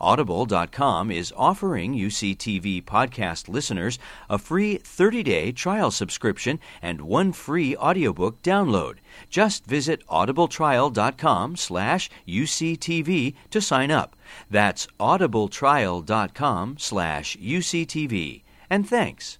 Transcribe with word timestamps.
Audible.com 0.00 1.10
is 1.10 1.32
offering 1.36 1.94
UCTV 1.94 2.84
podcast 2.84 3.48
listeners 3.48 3.98
a 4.28 4.38
free 4.38 4.78
30-day 4.78 5.52
trial 5.52 5.90
subscription 5.90 6.58
and 6.82 7.00
one 7.02 7.32
free 7.32 7.76
audiobook 7.76 8.42
download. 8.42 8.96
Just 9.30 9.66
visit 9.66 10.06
audibletrial.com 10.08 11.56
slash 11.56 12.10
UCTV 12.26 13.34
to 13.50 13.60
sign 13.60 13.90
up. 13.90 14.16
That's 14.50 14.86
audibletrial.com 14.98 16.76
slash 16.78 17.36
UCTV. 17.36 18.42
And 18.68 18.88
thanks. 18.88 19.38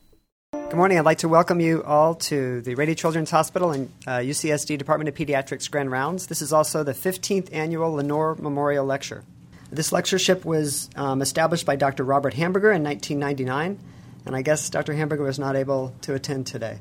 Good 0.53 0.75
morning. 0.75 0.99
I'd 0.99 1.05
like 1.05 1.19
to 1.19 1.29
welcome 1.29 1.61
you 1.61 1.85
all 1.85 2.15
to 2.15 2.61
the 2.61 2.75
Rady 2.75 2.95
Children's 2.95 3.31
Hospital 3.31 3.71
and 3.71 3.93
uh, 4.07 4.19
UCSD 4.19 4.79
Department 4.79 5.09
of 5.09 5.15
Pediatrics 5.15 5.71
Grand 5.71 5.91
Rounds. 5.93 6.27
This 6.27 6.43
is 6.43 6.53
also 6.53 6.83
the 6.83 6.93
15th 6.93 7.53
annual 7.53 7.93
Lenore 7.93 8.35
Memorial 8.37 8.85
Lecture. 8.85 9.23
This 9.71 9.91
lectureship 9.91 10.45
was 10.45 10.89
um, 10.95 11.21
established 11.23 11.67
by 11.67 11.77
Dr. 11.77 12.05
Robert 12.05 12.35
Hamburger 12.35 12.71
in 12.71 12.85
1999, 12.85 13.79
and 14.25 14.37
I 14.37 14.43
guess 14.43 14.71
Dr. 14.71 14.95
Hamburger 14.95 15.25
was 15.25 15.39
not 15.39 15.57
able 15.57 15.93
to 16.03 16.15
attend 16.15 16.47
today. 16.47 16.79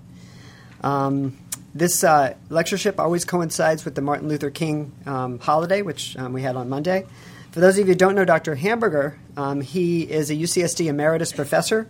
Um, 0.82 1.36
this 1.74 2.04
uh, 2.04 2.36
lectureship 2.50 3.00
always 3.00 3.26
coincides 3.26 3.86
with 3.86 3.96
the 3.96 4.02
Martin 4.02 4.30
Luther 4.30 4.52
King 4.52 4.92
um, 5.08 5.40
holiday, 5.40 5.82
which 5.82 6.16
um, 6.18 6.32
we 6.32 6.44
had 6.44 6.56
on 6.56 6.70
Monday. 6.70 7.06
For 7.52 7.60
those 7.60 7.78
of 7.78 7.88
you 7.88 7.94
who 7.94 7.98
don't 7.98 8.16
know 8.16 8.26
Dr. 8.26 8.54
Hamburger, 8.54 9.18
um, 9.36 9.62
he 9.62 10.04
is 10.04 10.30
a 10.30 10.36
UCSD 10.36 10.86
emeritus 10.88 11.32
professor. 11.34 11.88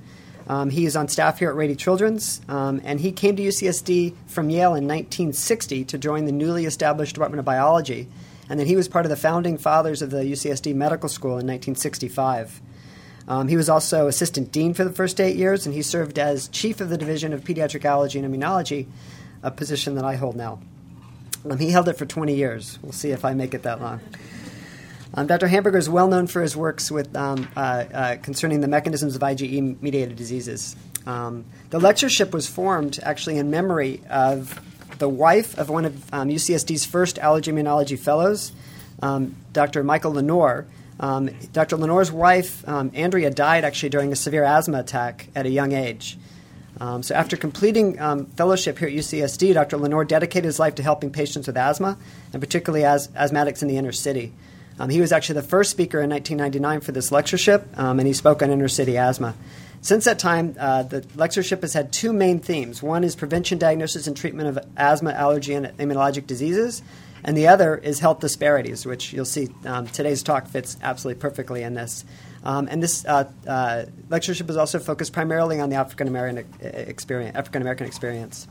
Um, 0.47 0.69
he 0.69 0.85
is 0.85 0.95
on 0.95 1.07
staff 1.07 1.39
here 1.39 1.49
at 1.49 1.55
Rady 1.55 1.75
Children's, 1.75 2.39
and 2.47 2.99
he 2.99 3.11
came 3.11 3.35
to 3.35 3.43
UCSD 3.43 4.13
from 4.27 4.49
Yale 4.49 4.75
in 4.75 4.88
1960 4.88 5.85
to 5.85 5.97
join 5.97 6.25
the 6.25 6.31
newly 6.31 6.66
established 6.66 7.16
Department 7.16 7.39
of 7.39 7.45
Biology 7.45 8.07
and 8.49 8.59
then 8.59 8.67
he 8.67 8.75
was 8.75 8.88
part 8.88 9.05
of 9.05 9.09
the 9.09 9.15
founding 9.15 9.57
fathers 9.57 10.01
of 10.01 10.11
the 10.11 10.23
UCSD 10.23 10.75
Medical 10.75 11.09
School 11.09 11.31
in 11.31 11.47
1965. 11.47 12.61
Um, 13.27 13.47
he 13.47 13.57
was 13.57 13.69
also 13.69 14.07
assistant 14.07 14.51
dean 14.51 14.73
for 14.73 14.83
the 14.83 14.91
first 14.91 15.19
eight 15.19 15.35
years, 15.35 15.65
and 15.65 15.73
he 15.73 15.81
served 15.81 16.19
as 16.19 16.47
chief 16.49 16.79
of 16.79 16.89
the 16.89 16.97
division 16.97 17.33
of 17.33 17.43
pediatric 17.43 17.83
allergy 17.83 18.19
and 18.19 18.31
immunology, 18.31 18.88
a 19.41 19.49
position 19.49 19.95
that 19.95 20.05
I 20.05 20.16
hold 20.16 20.35
now. 20.35 20.59
Um, 21.49 21.57
he 21.57 21.69
held 21.71 21.89
it 21.89 21.93
for 21.93 22.05
20 22.05 22.35
years. 22.35 22.79
We'll 22.81 22.91
see 22.91 23.11
if 23.11 23.25
I 23.25 23.33
make 23.33 23.53
it 23.53 23.63
that 23.63 23.81
long. 23.81 23.99
Um, 25.13 25.27
Dr. 25.27 25.47
Hamburger 25.47 25.77
is 25.77 25.89
well 25.89 26.07
known 26.07 26.27
for 26.27 26.41
his 26.41 26.57
works 26.57 26.91
with, 26.91 27.16
um, 27.16 27.47
uh, 27.55 27.59
uh, 27.59 28.16
concerning 28.17 28.61
the 28.61 28.67
mechanisms 28.67 29.16
of 29.16 29.21
IgE 29.21 29.81
mediated 29.81 30.17
diseases. 30.17 30.75
Um, 31.05 31.45
the 31.69 31.79
lectureship 31.79 32.33
was 32.33 32.47
formed 32.47 32.99
actually 33.01 33.38
in 33.38 33.49
memory 33.49 34.01
of 34.09 34.59
the 34.97 35.09
wife 35.09 35.57
of 35.57 35.69
one 35.69 35.85
of 35.85 36.13
um, 36.13 36.29
UCSD's 36.29 36.85
first 36.85 37.17
allergy 37.19 37.51
immunology 37.51 37.97
fellows, 37.97 38.51
um, 39.01 39.35
Dr. 39.53 39.83
Michael 39.83 40.13
Lenore. 40.13 40.66
Um, 40.97 41.29
Dr. 41.51 41.75
Lenore's 41.75 42.11
wife, 42.11 42.67
um, 42.67 42.89
Andrea, 42.94 43.29
died 43.29 43.66
actually 43.66 43.89
during 43.89 44.13
a 44.13 44.16
severe 44.16 44.45
asthma 44.45 44.79
attack 44.79 45.28
at 45.35 45.45
a 45.45 45.50
young 45.50 45.73
age. 45.73 46.17
Um, 46.79 47.03
so, 47.03 47.16
after 47.16 47.38
completing 47.38 48.00
um, 48.00 48.25
fellowship 48.25 48.79
here 48.79 48.88
at 48.88 48.94
UCSD, 48.94 49.53
Dr. 49.53 49.78
Lenore 49.78 50.06
dedicated 50.06 50.45
his 50.45 50.59
life 50.59 50.75
to 50.75 50.83
helping 50.83 51.09
patients 51.09 51.47
with 51.47 51.57
asthma, 51.57 51.97
and 52.33 52.41
particularly 52.41 52.85
as- 52.85 53.07
asthmatics 53.09 53.62
in 53.62 53.67
the 53.67 53.77
inner 53.77 53.91
city. 53.91 54.33
He 54.90 55.00
was 55.02 55.12
actually 55.12 55.36
the 55.36 55.47
first 55.47 55.72
speaker 55.72 56.02
in 56.02 56.09
1999 56.09 56.81
for 56.81 56.91
this 56.91 57.12
lectureship, 57.12 57.68
and 57.75 58.02
he 58.02 58.13
spoke 58.13 58.41
on 58.41 58.52
inner 58.52 58.68
city 58.68 58.97
asthma. 58.97 59.36
Since 59.86 60.06
that 60.06 60.18
time, 60.18 60.56
uh, 60.59 60.81
the 60.81 61.06
lectureship 61.16 61.62
has 61.62 61.74
had 61.74 61.94
two 61.94 62.12
main 62.12 62.40
themes. 62.40 62.81
One 62.81 63.03
is 63.03 63.16
prevention, 63.16 63.59
diagnosis, 63.59 64.08
and 64.08 64.18
treatment 64.18 64.50
of 64.50 64.66
asthma, 64.75 65.12
allergy, 65.12 65.53
and 65.53 65.68
immunologic 65.78 66.25
diseases, 66.25 66.81
and 67.24 67.38
the 67.38 67.47
other 67.47 67.78
is 67.78 68.00
health 68.00 68.19
disparities, 68.19 68.86
which 68.86 69.13
you'll 69.13 69.25
see 69.25 69.50
um, 69.63 69.86
today's 69.86 70.24
talk 70.24 70.47
fits 70.47 70.75
absolutely 70.81 71.22
perfectly 71.22 71.62
in 71.62 71.75
this. 71.75 72.03
Um, 72.44 72.68
and 72.69 72.81
this 72.81 73.06
uh, 73.06 73.30
uh, 73.47 73.86
lectureship 74.09 74.50
is 74.50 74.57
also 74.57 74.80
focused 74.80 75.13
primarily 75.13 75.59
on 75.59 75.69
the 75.69 75.75
African 75.75 76.07
American 76.07 76.47
experience. 76.62 77.36
African 77.36 77.62
American 77.62 77.86
experience. 77.86 78.47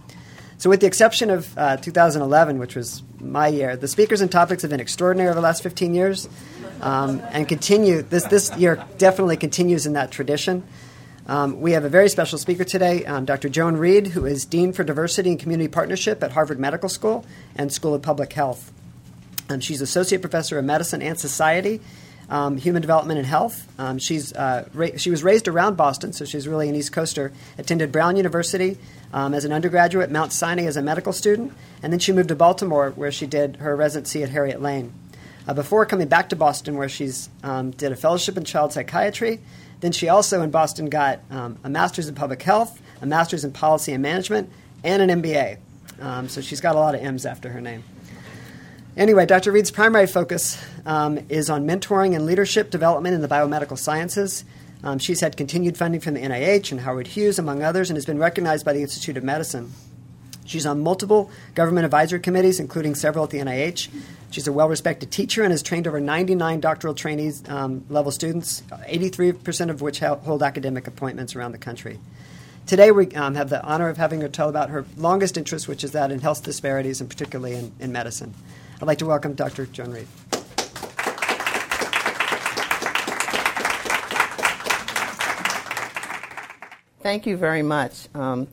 So, 0.65 0.71
with 0.71 0.81
the 0.81 0.87
exception 0.87 1.29
of 1.29 1.59
uh, 1.59 1.77
2011, 1.77 2.59
which 2.59 2.75
was 2.75 3.03
my 3.21 3.49
year, 3.49 3.77
the 3.77 3.87
speakers 3.87 4.23
and 4.23 4.33
topics 4.33 4.63
have 4.63 4.71
been 4.71 4.81
extraordinary 4.81 5.29
over 5.29 5.35
the 5.35 5.43
last 5.43 5.63
15 5.63 5.95
years, 5.95 6.27
um, 6.81 7.21
and 7.33 7.47
continue. 7.47 8.01
This 8.01 8.25
this 8.25 8.51
year 8.57 8.83
definitely 8.97 9.37
continues 9.37 9.85
in 9.85 9.93
that 9.93 10.11
tradition. 10.11 10.63
Um, 11.27 11.61
we 11.61 11.73
have 11.73 11.85
a 11.85 11.91
very 11.91 12.09
special 12.09 12.39
speaker 12.39 12.65
today, 12.65 13.05
um, 13.05 13.27
Dr. 13.27 13.51
Joan 13.51 13.77
Reede, 13.77 14.07
who 14.07 14.25
is 14.25 14.47
Dean 14.47 14.73
for 14.73 14.85
Diversity 14.85 15.29
and 15.33 15.39
Community 15.39 15.69
Partnership 15.69 16.23
at 16.23 16.33
Harvard 16.33 16.59
Medical 16.59 16.89
School 16.89 17.27
and 17.55 17.71
School 17.71 17.93
of 17.93 18.01
Public 18.01 18.33
Health. 18.33 18.73
Um, 19.51 19.61
she's 19.61 19.83
Associate 19.83 20.23
Professor 20.23 20.59
of 20.59 20.65
Medicine 20.65 21.03
and 21.03 21.21
Society, 21.21 21.83
um, 22.31 22.57
Human 22.57 22.81
Development 22.81 23.19
and 23.19 23.27
Health. 23.27 23.71
Um, 23.79 23.99
she's, 23.99 24.33
uh, 24.33 24.67
ra- 24.73 24.97
she 24.97 25.11
was 25.11 25.23
raised 25.23 25.47
around 25.47 25.77
Boston, 25.77 26.15
so 26.15 26.25
she's 26.25 26.49
really 26.49 26.71
an 26.71 26.75
East 26.75 26.91
Coaster. 26.91 27.33
Attended 27.59 27.93
Brown 27.93 28.17
University 28.17 28.79
um, 29.15 29.33
as 29.33 29.47
an 29.47 29.53
undergraduate, 29.53 30.11
Mount 30.11 30.31
Sinai 30.31 30.65
as 30.65 30.77
a 30.77 30.83
medical 30.83 31.15
student, 31.15 31.55
and 31.83 31.91
then 31.91 32.01
she 32.01 32.13
moved 32.13 32.29
to 32.29 32.37
Baltimore, 32.37 32.91
where 32.91 33.11
she 33.11 33.27
did 33.27 33.57
her 33.57 33.75
residency 33.75 34.23
at 34.23 34.29
Harriet 34.29 34.61
Lane. 34.61 34.93
Uh, 35.49 35.55
before 35.55 35.87
coming 35.87 36.09
back 36.09 36.29
to 36.29 36.37
Boston, 36.37 36.77
where 36.77 36.89
she's 36.89 37.31
did 37.43 37.93
a 37.93 37.97
fellowship 37.97 38.37
in 38.37 38.45
child 38.45 38.75
psychiatry 38.75 39.41
then 39.85 39.93
she 39.93 40.09
also 40.09 40.41
in 40.41 40.51
Boston 40.51 40.87
got 40.87 41.21
um, 41.31 41.59
a 41.63 41.69
master's 41.69 42.09
in 42.09 42.15
public 42.15 42.41
health, 42.43 42.81
a 43.03 43.07
master's 43.07 43.45
in 43.45 43.53
policy 43.53 43.93
and 43.93 44.03
management, 44.03 44.51
and 44.83 45.11
an 45.11 45.23
MBA. 45.23 45.59
Um, 46.01 46.27
so 46.31 46.41
she's 46.41 46.63
got 46.63 46.75
a 46.75 46.79
lot 46.79 46.95
of 46.95 47.03
M's 47.03 47.27
after 47.27 47.51
her 47.51 47.61
name. 47.61 47.85
Anyway, 48.97 49.27
Dr. 49.27 49.53
Reede's 49.53 49.71
primary 49.71 50.07
focus 50.07 50.59
um, 50.87 51.19
is 51.29 51.51
on 51.51 51.67
mentoring 51.67 52.17
and 52.17 52.25
leadership 52.25 52.71
development 52.71 53.15
in 53.15 53.21
the 53.21 53.29
biomedical 53.29 53.77
sciences. 53.77 54.47
Um, 54.85 54.99
she's 54.99 55.21
had 55.21 55.39
continued 55.39 55.79
funding 55.79 56.03
from 56.03 56.13
the 56.13 56.21
NIH 56.21 56.71
and 56.71 56.83
Howard 56.83 57.07
Hughes, 57.07 57.39
among 57.39 57.63
others, 57.63 57.89
and 57.89 57.97
has 57.97 58.05
been 58.05 58.19
recognized 58.19 58.67
by 58.67 58.75
the 58.75 58.83
Institute 58.83 59.17
of 59.17 59.25
Medicine. 59.25 59.73
She's 60.45 60.67
on 60.67 60.83
multiple 60.83 61.31
government 61.55 61.87
advisory 61.87 62.21
committees, 62.21 62.61
including 62.61 62.95
several 62.95 63.25
at 63.25 63.31
the 63.31 63.39
NIH. 63.39 63.89
She's 64.31 64.47
a 64.47 64.53
well 64.53 64.69
respected 64.69 65.11
teacher 65.11 65.43
and 65.43 65.53
has 65.53 65.63
trained 65.63 65.89
over 65.89 66.01
99 66.01 66.61
doctoral 66.61 66.93
trainees 66.93 67.43
um, 67.49 67.87
level 67.89 68.13
students, 68.13 68.63
83% 68.71 69.71
of 69.71 69.81
which 69.81 70.01
hold 70.01 70.43
academic 70.43 70.87
appointments 70.87 71.35
around 71.35 71.53
the 71.53 71.59
country. 71.59 71.99
Today, 72.67 72.91
we 72.91 73.09
um, 73.15 73.37
have 73.37 73.49
the 73.49 73.63
honor 73.65 73.89
of 73.89 73.97
having 73.97 74.21
her 74.21 74.29
tell 74.29 74.51
about 74.51 74.69
her 74.69 74.85
longest 74.99 75.39
interest, 75.39 75.67
which 75.67 75.83
is 75.83 75.93
that 75.93 76.11
in 76.11 76.21
health 76.21 76.43
disparities 76.43 77.01
and 77.01 77.09
particularly 77.09 77.55
in, 77.55 77.73
in 77.81 77.93
medicine. 77.93 78.35
I'd 78.83 78.87
like 78.87 78.99
to 78.99 79.07
welcome 79.07 79.35
Dr. 79.35 79.65
Joan 79.65 79.93
Reede. 79.93 80.09
Thank 87.05 87.27
you 87.27 87.37
very 87.37 87.61
much. 87.61 88.09
Um, 88.15 88.49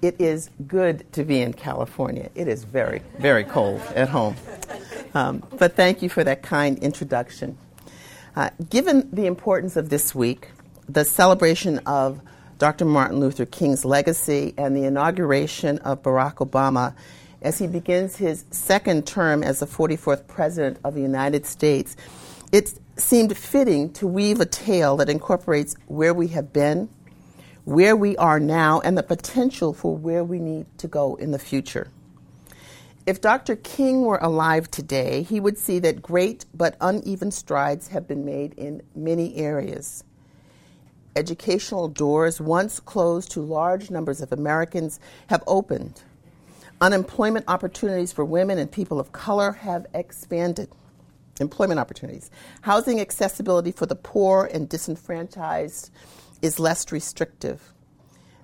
it 0.00 0.18
is 0.18 0.48
good 0.66 1.04
to 1.12 1.22
be 1.22 1.42
in 1.42 1.52
California. 1.52 2.30
It 2.34 2.48
is 2.48 2.64
very, 2.64 3.02
very 3.18 3.44
cold 3.44 3.82
at 3.94 4.08
home. 4.08 4.36
Um, 5.12 5.42
but 5.58 5.76
thank 5.76 6.00
you 6.00 6.08
for 6.08 6.24
that 6.24 6.40
kind 6.40 6.78
introduction. 6.78 7.58
Uh, 8.34 8.48
given 8.70 9.06
the 9.12 9.26
importance 9.26 9.76
of 9.76 9.90
this 9.90 10.14
week, 10.14 10.48
the 10.88 11.04
celebration 11.04 11.78
of 11.80 12.22
Dr. 12.56 12.86
Martin 12.86 13.20
Luther 13.20 13.44
King's 13.44 13.84
legacy 13.84 14.54
and 14.56 14.74
the 14.74 14.84
inauguration 14.84 15.76
of 15.80 16.02
Barack 16.02 16.36
Obama 16.36 16.94
as 17.42 17.58
he 17.58 17.66
begins 17.66 18.16
his 18.16 18.46
second 18.50 19.06
term 19.06 19.42
as 19.42 19.60
the 19.60 19.66
44th 19.66 20.26
President 20.26 20.78
of 20.84 20.94
the 20.94 21.02
United 21.02 21.44
States, 21.44 21.96
it 22.50 22.72
seemed 22.96 23.36
fitting 23.36 23.92
to 23.92 24.06
weave 24.06 24.40
a 24.40 24.46
tale 24.46 24.96
that 24.96 25.10
incorporates 25.10 25.76
where 25.86 26.14
we 26.14 26.28
have 26.28 26.50
been 26.50 26.88
where 27.70 27.94
we 27.94 28.16
are 28.16 28.40
now 28.40 28.80
and 28.80 28.98
the 28.98 29.02
potential 29.02 29.72
for 29.72 29.96
where 29.96 30.24
we 30.24 30.40
need 30.40 30.66
to 30.76 30.88
go 30.88 31.14
in 31.14 31.30
the 31.30 31.38
future. 31.38 31.88
If 33.06 33.20
Dr. 33.20 33.56
King 33.56 34.02
were 34.02 34.18
alive 34.18 34.70
today, 34.70 35.22
he 35.22 35.38
would 35.38 35.56
see 35.56 35.78
that 35.80 36.02
great 36.02 36.46
but 36.52 36.76
uneven 36.80 37.30
strides 37.30 37.88
have 37.88 38.08
been 38.08 38.24
made 38.24 38.54
in 38.54 38.82
many 38.94 39.36
areas. 39.36 40.02
educational 41.16 41.88
doors 41.88 42.40
once 42.40 42.80
closed 42.80 43.30
to 43.32 43.40
large 43.40 43.90
numbers 43.90 44.20
of 44.20 44.32
Americans 44.32 45.00
have 45.28 45.42
opened. 45.46 46.02
Unemployment 46.80 47.44
opportunities 47.48 48.12
for 48.12 48.24
women 48.24 48.58
and 48.58 48.70
people 48.70 48.98
of 49.00 49.12
color 49.12 49.52
have 49.52 49.86
expanded. 49.94 50.68
Employment 51.40 51.80
opportunities. 51.80 52.30
Housing 52.62 53.00
accessibility 53.00 53.72
for 53.72 53.86
the 53.86 53.96
poor 53.96 54.48
and 54.52 54.68
disenfranchised 54.68 55.90
is 56.42 56.58
less 56.58 56.90
restrictive. 56.92 57.72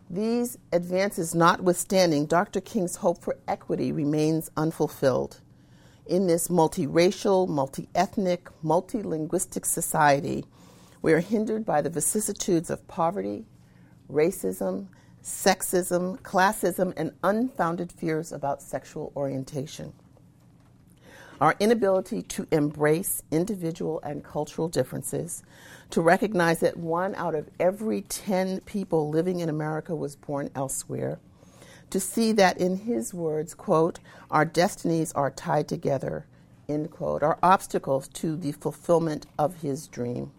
These 0.08 0.56
advances 0.72 1.34
notwithstanding, 1.34 2.26
Dr. 2.26 2.60
King's 2.60 2.96
hope 2.96 3.22
for 3.22 3.36
equity 3.48 3.90
remains 3.90 4.50
unfulfilled. 4.56 5.40
In 6.06 6.28
this 6.28 6.46
multiracial, 6.46 7.48
multi 7.48 7.88
ethnic, 7.94 8.48
multilinguistic 8.64 9.66
society, 9.66 10.44
we 11.02 11.12
are 11.12 11.20
hindered 11.20 11.66
by 11.66 11.82
the 11.82 11.90
vicissitudes 11.90 12.70
of 12.70 12.86
poverty, 12.86 13.46
racism, 14.10 14.86
sexism, 15.22 16.20
classism, 16.20 16.92
and 16.96 17.12
unfounded 17.24 17.90
fears 17.90 18.30
about 18.30 18.62
sexual 18.62 19.12
orientation. 19.16 19.92
Our 21.40 21.54
inability 21.60 22.22
to 22.22 22.46
embrace 22.50 23.22
individual 23.30 24.00
and 24.02 24.24
cultural 24.24 24.68
differences, 24.68 25.42
to 25.90 26.00
recognize 26.00 26.60
that 26.60 26.78
one 26.78 27.14
out 27.14 27.34
of 27.34 27.50
every 27.60 28.00
10 28.02 28.60
people 28.60 29.10
living 29.10 29.40
in 29.40 29.50
America 29.50 29.94
was 29.94 30.16
born 30.16 30.50
elsewhere, 30.54 31.18
to 31.90 32.00
see 32.00 32.32
that, 32.32 32.58
in 32.58 32.78
his 32.78 33.12
words, 33.12 33.54
quote, 33.54 34.00
our 34.30 34.46
destinies 34.46 35.12
are 35.12 35.30
tied 35.30 35.68
together, 35.68 36.24
end 36.68 36.90
quote, 36.90 37.22
are 37.22 37.38
obstacles 37.42 38.08
to 38.08 38.34
the 38.34 38.52
fulfillment 38.52 39.26
of 39.38 39.60
his 39.60 39.86
dream. 39.88 40.32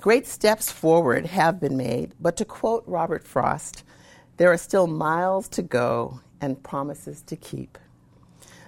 Great 0.00 0.26
steps 0.26 0.70
forward 0.70 1.26
have 1.26 1.58
been 1.58 1.76
made, 1.76 2.12
but 2.20 2.36
to 2.36 2.44
quote 2.44 2.84
Robert 2.86 3.24
Frost, 3.24 3.82
there 4.36 4.52
are 4.52 4.56
still 4.56 4.86
miles 4.86 5.48
to 5.48 5.62
go 5.62 6.20
and 6.40 6.62
promises 6.62 7.22
to 7.22 7.34
keep. 7.34 7.76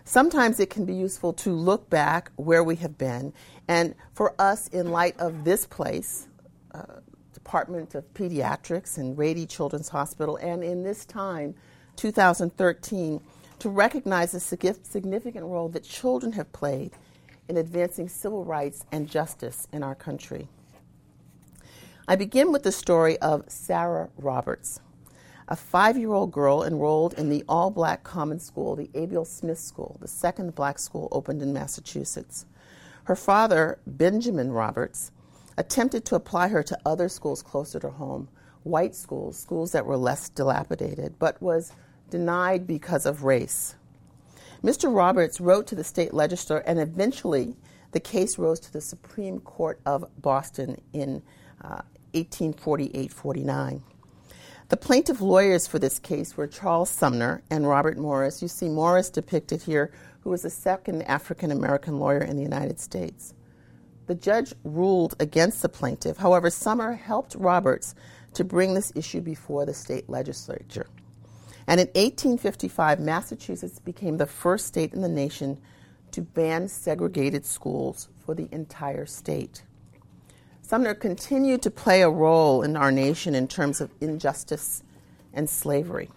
Sometimes 0.08 0.58
it 0.58 0.70
can 0.70 0.86
be 0.86 0.94
useful 0.94 1.34
to 1.34 1.52
look 1.52 1.90
back 1.90 2.32
where 2.36 2.64
we 2.64 2.76
have 2.76 2.96
been, 2.96 3.34
and 3.68 3.94
for 4.14 4.34
us, 4.38 4.66
in 4.68 4.90
light 4.90 5.14
of 5.20 5.44
this 5.44 5.66
place, 5.66 6.28
uh, 6.72 7.00
Department 7.34 7.94
of 7.94 8.14
Pediatrics 8.14 8.96
and 8.96 9.18
Rady 9.18 9.44
Children's 9.44 9.90
Hospital, 9.90 10.38
and 10.38 10.64
in 10.64 10.82
this 10.82 11.04
time, 11.04 11.54
2013, 11.96 13.20
to 13.58 13.68
recognize 13.68 14.32
the 14.32 14.40
significant 14.40 15.44
role 15.44 15.68
that 15.68 15.84
children 15.84 16.32
have 16.32 16.50
played 16.54 16.92
in 17.46 17.58
advancing 17.58 18.08
civil 18.08 18.46
rights 18.46 18.86
and 18.90 19.10
justice 19.10 19.68
in 19.74 19.82
our 19.82 19.94
country. 19.94 20.48
I 22.08 22.16
begin 22.16 22.50
with 22.50 22.62
the 22.62 22.72
story 22.72 23.18
of 23.18 23.44
Sarah 23.48 24.08
Roberts, 24.16 24.80
a 25.48 25.56
five 25.56 25.96
year 25.96 26.12
old 26.12 26.30
girl 26.30 26.62
enrolled 26.62 27.14
in 27.14 27.30
the 27.30 27.42
all 27.48 27.70
black 27.70 28.04
common 28.04 28.38
school, 28.38 28.76
the 28.76 28.90
Abiel 28.94 29.24
Smith 29.24 29.58
School, 29.58 29.96
the 30.00 30.08
second 30.08 30.54
black 30.54 30.78
school 30.78 31.08
opened 31.10 31.40
in 31.40 31.52
Massachusetts. 31.52 32.44
Her 33.04 33.16
father, 33.16 33.78
Benjamin 33.86 34.52
Roberts, 34.52 35.10
attempted 35.56 36.04
to 36.04 36.14
apply 36.14 36.48
her 36.48 36.62
to 36.62 36.78
other 36.84 37.08
schools 37.08 37.42
closer 37.42 37.80
to 37.80 37.88
home, 37.88 38.28
white 38.62 38.94
schools, 38.94 39.38
schools 39.38 39.72
that 39.72 39.86
were 39.86 39.96
less 39.96 40.28
dilapidated, 40.28 41.18
but 41.18 41.40
was 41.40 41.72
denied 42.10 42.66
because 42.66 43.06
of 43.06 43.24
race. 43.24 43.74
Mr. 44.62 44.94
Roberts 44.94 45.40
wrote 45.40 45.66
to 45.68 45.74
the 45.74 45.84
state 45.84 46.12
legislature, 46.12 46.62
and 46.66 46.78
eventually 46.78 47.56
the 47.92 48.00
case 48.00 48.38
rose 48.38 48.60
to 48.60 48.72
the 48.72 48.80
Supreme 48.80 49.40
Court 49.40 49.80
of 49.86 50.04
Boston 50.20 50.78
in 50.92 51.22
uh, 51.62 51.80
1848 52.12 53.10
49. 53.10 53.82
The 54.68 54.76
plaintiff 54.76 55.22
lawyers 55.22 55.66
for 55.66 55.78
this 55.78 55.98
case 55.98 56.36
were 56.36 56.46
Charles 56.46 56.90
Sumner 56.90 57.42
and 57.48 57.66
Robert 57.66 57.96
Morris. 57.96 58.42
You 58.42 58.48
see 58.48 58.68
Morris 58.68 59.08
depicted 59.08 59.62
here, 59.62 59.90
who 60.20 60.28
was 60.28 60.42
the 60.42 60.50
second 60.50 61.02
African 61.04 61.50
American 61.50 61.98
lawyer 61.98 62.20
in 62.20 62.36
the 62.36 62.42
United 62.42 62.78
States. 62.78 63.32
The 64.08 64.14
judge 64.14 64.52
ruled 64.64 65.14
against 65.20 65.62
the 65.62 65.70
plaintiff. 65.70 66.18
However, 66.18 66.50
Sumner 66.50 66.92
helped 66.92 67.34
Roberts 67.34 67.94
to 68.34 68.44
bring 68.44 68.74
this 68.74 68.92
issue 68.94 69.22
before 69.22 69.64
the 69.64 69.72
state 69.72 70.10
legislature. 70.10 70.86
And 71.66 71.80
in 71.80 71.86
1855, 71.86 73.00
Massachusetts 73.00 73.78
became 73.78 74.18
the 74.18 74.26
first 74.26 74.66
state 74.66 74.92
in 74.92 75.00
the 75.00 75.08
nation 75.08 75.56
to 76.10 76.20
ban 76.20 76.68
segregated 76.68 77.46
schools 77.46 78.10
for 78.18 78.34
the 78.34 78.48
entire 78.52 79.06
state. 79.06 79.62
Sumner 80.68 80.92
continued 80.92 81.62
to 81.62 81.70
play 81.70 82.02
a 82.02 82.10
role 82.10 82.62
in 82.62 82.76
our 82.76 82.92
nation 82.92 83.34
in 83.34 83.48
terms 83.48 83.80
of 83.80 83.90
injustice 84.02 84.82
and 85.32 85.48
slavery. 85.48 86.10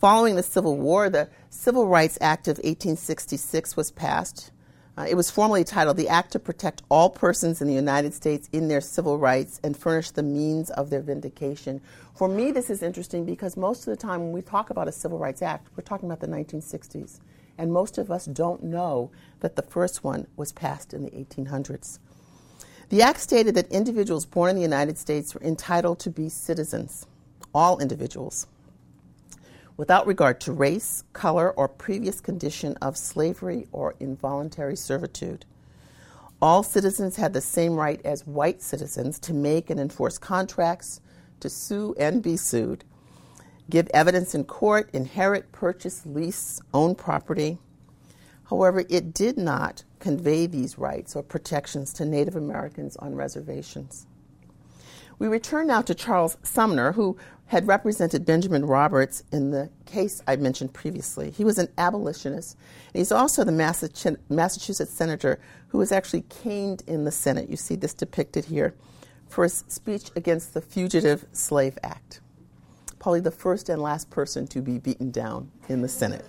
Following 0.00 0.36
the 0.36 0.42
Civil 0.42 0.78
War, 0.78 1.10
the 1.10 1.28
Civil 1.50 1.86
Rights 1.86 2.16
Act 2.22 2.48
of 2.48 2.56
1866 2.56 3.76
was 3.76 3.90
passed. 3.90 4.52
Uh, 4.96 5.04
it 5.06 5.16
was 5.16 5.30
formally 5.30 5.64
titled 5.64 5.98
the 5.98 6.08
Act 6.08 6.32
to 6.32 6.38
Protect 6.38 6.82
All 6.88 7.10
Persons 7.10 7.60
in 7.60 7.68
the 7.68 7.74
United 7.74 8.14
States 8.14 8.48
in 8.54 8.68
Their 8.68 8.80
Civil 8.80 9.18
Rights 9.18 9.60
and 9.62 9.76
Furnish 9.76 10.12
the 10.12 10.22
Means 10.22 10.70
of 10.70 10.88
Their 10.88 11.02
Vindication. 11.02 11.82
For 12.14 12.28
me, 12.28 12.52
this 12.52 12.70
is 12.70 12.82
interesting 12.82 13.26
because 13.26 13.54
most 13.54 13.80
of 13.80 13.90
the 13.90 14.00
time 14.00 14.22
when 14.22 14.32
we 14.32 14.40
talk 14.40 14.70
about 14.70 14.88
a 14.88 14.92
Civil 14.92 15.18
Rights 15.18 15.42
Act, 15.42 15.68
we're 15.76 15.84
talking 15.84 16.08
about 16.08 16.20
the 16.20 16.26
1960s. 16.26 17.20
And 17.58 17.70
most 17.70 17.98
of 17.98 18.10
us 18.10 18.24
don't 18.24 18.62
know 18.62 19.10
that 19.40 19.56
the 19.56 19.62
first 19.62 20.02
one 20.02 20.26
was 20.36 20.52
passed 20.52 20.94
in 20.94 21.02
the 21.02 21.10
1800s. 21.10 21.98
The 22.88 23.02
act 23.02 23.20
stated 23.20 23.56
that 23.56 23.72
individuals 23.72 24.26
born 24.26 24.50
in 24.50 24.56
the 24.56 24.62
United 24.62 24.96
States 24.96 25.34
were 25.34 25.42
entitled 25.42 25.98
to 26.00 26.10
be 26.10 26.28
citizens, 26.28 27.06
all 27.52 27.80
individuals, 27.80 28.46
without 29.76 30.06
regard 30.06 30.40
to 30.42 30.52
race, 30.52 31.02
color, 31.12 31.50
or 31.50 31.66
previous 31.66 32.20
condition 32.20 32.76
of 32.80 32.96
slavery 32.96 33.66
or 33.72 33.96
involuntary 33.98 34.76
servitude. 34.76 35.44
All 36.40 36.62
citizens 36.62 37.16
had 37.16 37.32
the 37.32 37.40
same 37.40 37.74
right 37.74 38.00
as 38.04 38.24
white 38.24 38.62
citizens 38.62 39.18
to 39.20 39.34
make 39.34 39.68
and 39.68 39.80
enforce 39.80 40.16
contracts, 40.16 41.00
to 41.40 41.50
sue 41.50 41.94
and 41.98 42.22
be 42.22 42.36
sued, 42.36 42.84
give 43.68 43.88
evidence 43.92 44.32
in 44.32 44.44
court, 44.44 44.90
inherit, 44.92 45.50
purchase, 45.50 46.06
lease, 46.06 46.60
own 46.72 46.94
property. 46.94 47.58
However, 48.44 48.84
it 48.88 49.12
did 49.12 49.36
not 49.36 49.82
convey 50.06 50.46
these 50.46 50.78
rights 50.78 51.16
or 51.16 51.22
protections 51.24 51.92
to 51.92 52.04
Native 52.04 52.36
Americans 52.36 52.94
on 52.98 53.12
reservations. 53.16 54.06
We 55.18 55.26
return 55.26 55.66
now 55.66 55.82
to 55.82 55.96
Charles 55.96 56.36
Sumner, 56.44 56.92
who 56.92 57.16
had 57.46 57.66
represented 57.66 58.24
Benjamin 58.24 58.64
Roberts 58.64 59.24
in 59.32 59.50
the 59.50 59.68
case 59.84 60.22
I 60.28 60.36
mentioned 60.36 60.72
previously. 60.72 61.32
He 61.32 61.42
was 61.42 61.58
an 61.58 61.66
abolitionist. 61.76 62.56
And 62.94 63.00
he's 63.00 63.10
also 63.10 63.42
the 63.42 64.20
Massachusetts 64.28 64.92
senator 64.92 65.40
who 65.66 65.78
was 65.78 65.90
actually 65.90 66.22
caned 66.22 66.84
in 66.86 67.02
the 67.02 67.10
Senate. 67.10 67.50
You 67.50 67.56
see 67.56 67.74
this 67.74 67.92
depicted 67.92 68.44
here 68.44 68.76
for 69.26 69.42
his 69.42 69.64
speech 69.66 70.12
against 70.14 70.54
the 70.54 70.60
Fugitive 70.60 71.26
Slave 71.32 71.80
Act. 71.82 72.20
Probably 73.00 73.18
the 73.18 73.32
first 73.32 73.68
and 73.68 73.82
last 73.82 74.08
person 74.08 74.46
to 74.46 74.62
be 74.62 74.78
beaten 74.78 75.10
down 75.10 75.50
in 75.68 75.82
the 75.82 75.88
Senate. 75.88 76.24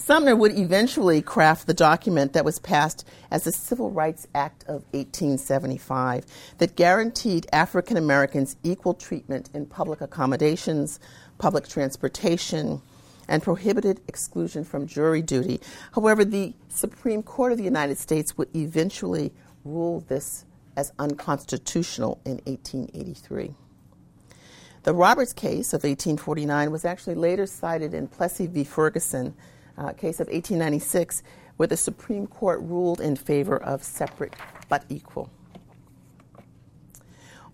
Sumner 0.00 0.34
would 0.34 0.58
eventually 0.58 1.20
craft 1.20 1.66
the 1.66 1.74
document 1.74 2.32
that 2.32 2.44
was 2.44 2.58
passed 2.58 3.06
as 3.30 3.44
the 3.44 3.52
Civil 3.52 3.90
Rights 3.90 4.26
Act 4.34 4.62
of 4.62 4.82
1875 4.92 6.24
that 6.56 6.74
guaranteed 6.74 7.46
African 7.52 7.98
Americans 7.98 8.56
equal 8.62 8.94
treatment 8.94 9.50
in 9.52 9.66
public 9.66 10.00
accommodations, 10.00 10.98
public 11.36 11.68
transportation, 11.68 12.80
and 13.28 13.42
prohibited 13.42 14.00
exclusion 14.08 14.64
from 14.64 14.86
jury 14.86 15.20
duty. 15.20 15.60
However, 15.92 16.24
the 16.24 16.54
Supreme 16.70 17.22
Court 17.22 17.52
of 17.52 17.58
the 17.58 17.64
United 17.64 17.98
States 17.98 18.38
would 18.38 18.48
eventually 18.56 19.32
rule 19.66 20.00
this 20.08 20.46
as 20.78 20.92
unconstitutional 20.98 22.18
in 22.24 22.40
1883. 22.46 23.54
The 24.82 24.94
Roberts 24.94 25.34
case 25.34 25.74
of 25.74 25.84
1849 25.84 26.70
was 26.70 26.86
actually 26.86 27.16
later 27.16 27.44
cited 27.44 27.92
in 27.92 28.08
Plessy 28.08 28.46
v. 28.46 28.64
Ferguson 28.64 29.34
uh, 29.80 29.92
case 29.92 30.20
of 30.20 30.26
1896, 30.28 31.22
where 31.56 31.66
the 31.66 31.76
Supreme 31.76 32.26
Court 32.26 32.60
ruled 32.60 33.00
in 33.00 33.16
favor 33.16 33.56
of 33.56 33.82
separate 33.82 34.34
but 34.68 34.84
equal. 34.88 35.30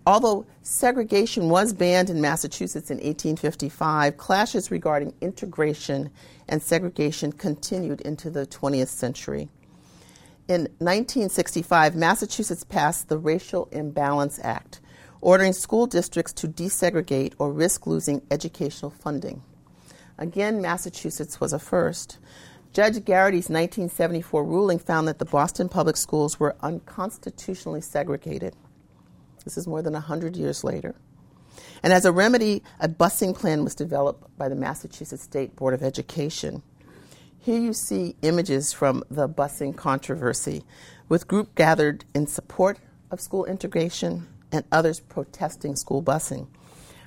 Although 0.06 0.46
segregation 0.62 1.48
was 1.48 1.72
banned 1.72 2.10
in 2.10 2.20
Massachusetts 2.20 2.90
in 2.90 2.98
1855, 2.98 4.16
clashes 4.16 4.70
regarding 4.70 5.12
integration 5.20 6.10
and 6.48 6.62
segregation 6.62 7.32
continued 7.32 8.00
into 8.02 8.30
the 8.30 8.46
20th 8.46 8.88
century. 8.88 9.48
In 10.46 10.62
1965, 10.78 11.96
Massachusetts 11.96 12.62
passed 12.62 13.08
the 13.08 13.18
Racial 13.18 13.68
Imbalance 13.72 14.38
Act, 14.44 14.80
ordering 15.20 15.52
school 15.52 15.88
districts 15.88 16.32
to 16.34 16.46
desegregate 16.46 17.34
or 17.38 17.52
risk 17.52 17.88
losing 17.88 18.22
educational 18.30 18.92
funding. 18.92 19.42
Again, 20.18 20.62
Massachusetts 20.62 21.40
was 21.40 21.52
a 21.52 21.58
first. 21.58 22.18
Judge 22.72 23.04
Garrity's 23.04 23.48
1974 23.48 24.44
ruling 24.44 24.78
found 24.78 25.08
that 25.08 25.18
the 25.18 25.24
Boston 25.24 25.68
public 25.68 25.96
schools 25.96 26.40
were 26.40 26.56
unconstitutionally 26.60 27.80
segregated. 27.80 28.54
This 29.44 29.56
is 29.56 29.66
more 29.66 29.82
than 29.82 29.92
100 29.92 30.36
years 30.36 30.64
later. 30.64 30.94
And 31.82 31.92
as 31.92 32.04
a 32.04 32.12
remedy, 32.12 32.62
a 32.80 32.88
busing 32.88 33.34
plan 33.34 33.64
was 33.64 33.74
developed 33.74 34.36
by 34.36 34.48
the 34.48 34.56
Massachusetts 34.56 35.22
State 35.22 35.56
Board 35.56 35.74
of 35.74 35.82
Education. 35.82 36.62
Here 37.38 37.60
you 37.60 37.72
see 37.72 38.16
images 38.22 38.72
from 38.72 39.04
the 39.10 39.28
busing 39.28 39.76
controversy, 39.76 40.64
with 41.08 41.28
group 41.28 41.54
gathered 41.54 42.04
in 42.14 42.26
support 42.26 42.78
of 43.10 43.20
school 43.20 43.44
integration 43.44 44.26
and 44.50 44.64
others 44.72 45.00
protesting 45.00 45.76
school 45.76 46.02
busing. 46.02 46.48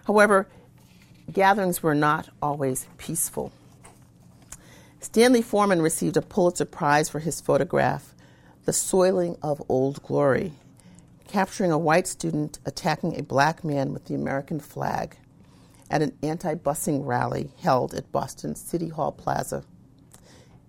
However, 0.05 0.47
gatherings 1.29 1.81
were 1.81 1.95
not 1.95 2.29
always 2.41 2.87
peaceful. 2.97 3.51
Stanley 4.99 5.41
Forman 5.41 5.81
received 5.81 6.17
a 6.17 6.21
Pulitzer 6.21 6.65
Prize 6.65 7.09
for 7.09 7.19
his 7.19 7.39
photograph, 7.39 8.13
The 8.65 8.73
Soiling 8.73 9.37
of 9.41 9.63
Old 9.69 10.03
Glory, 10.03 10.53
capturing 11.27 11.71
a 11.71 11.77
white 11.77 12.07
student 12.07 12.59
attacking 12.65 13.17
a 13.17 13.23
black 13.23 13.63
man 13.63 13.93
with 13.93 14.05
the 14.05 14.15
American 14.15 14.59
flag 14.59 15.17
at 15.89 16.01
an 16.01 16.17
anti 16.21 16.55
busing 16.55 17.05
rally 17.05 17.51
held 17.61 17.93
at 17.93 18.11
Boston 18.11 18.55
City 18.55 18.89
Hall 18.89 19.11
Plaza 19.11 19.63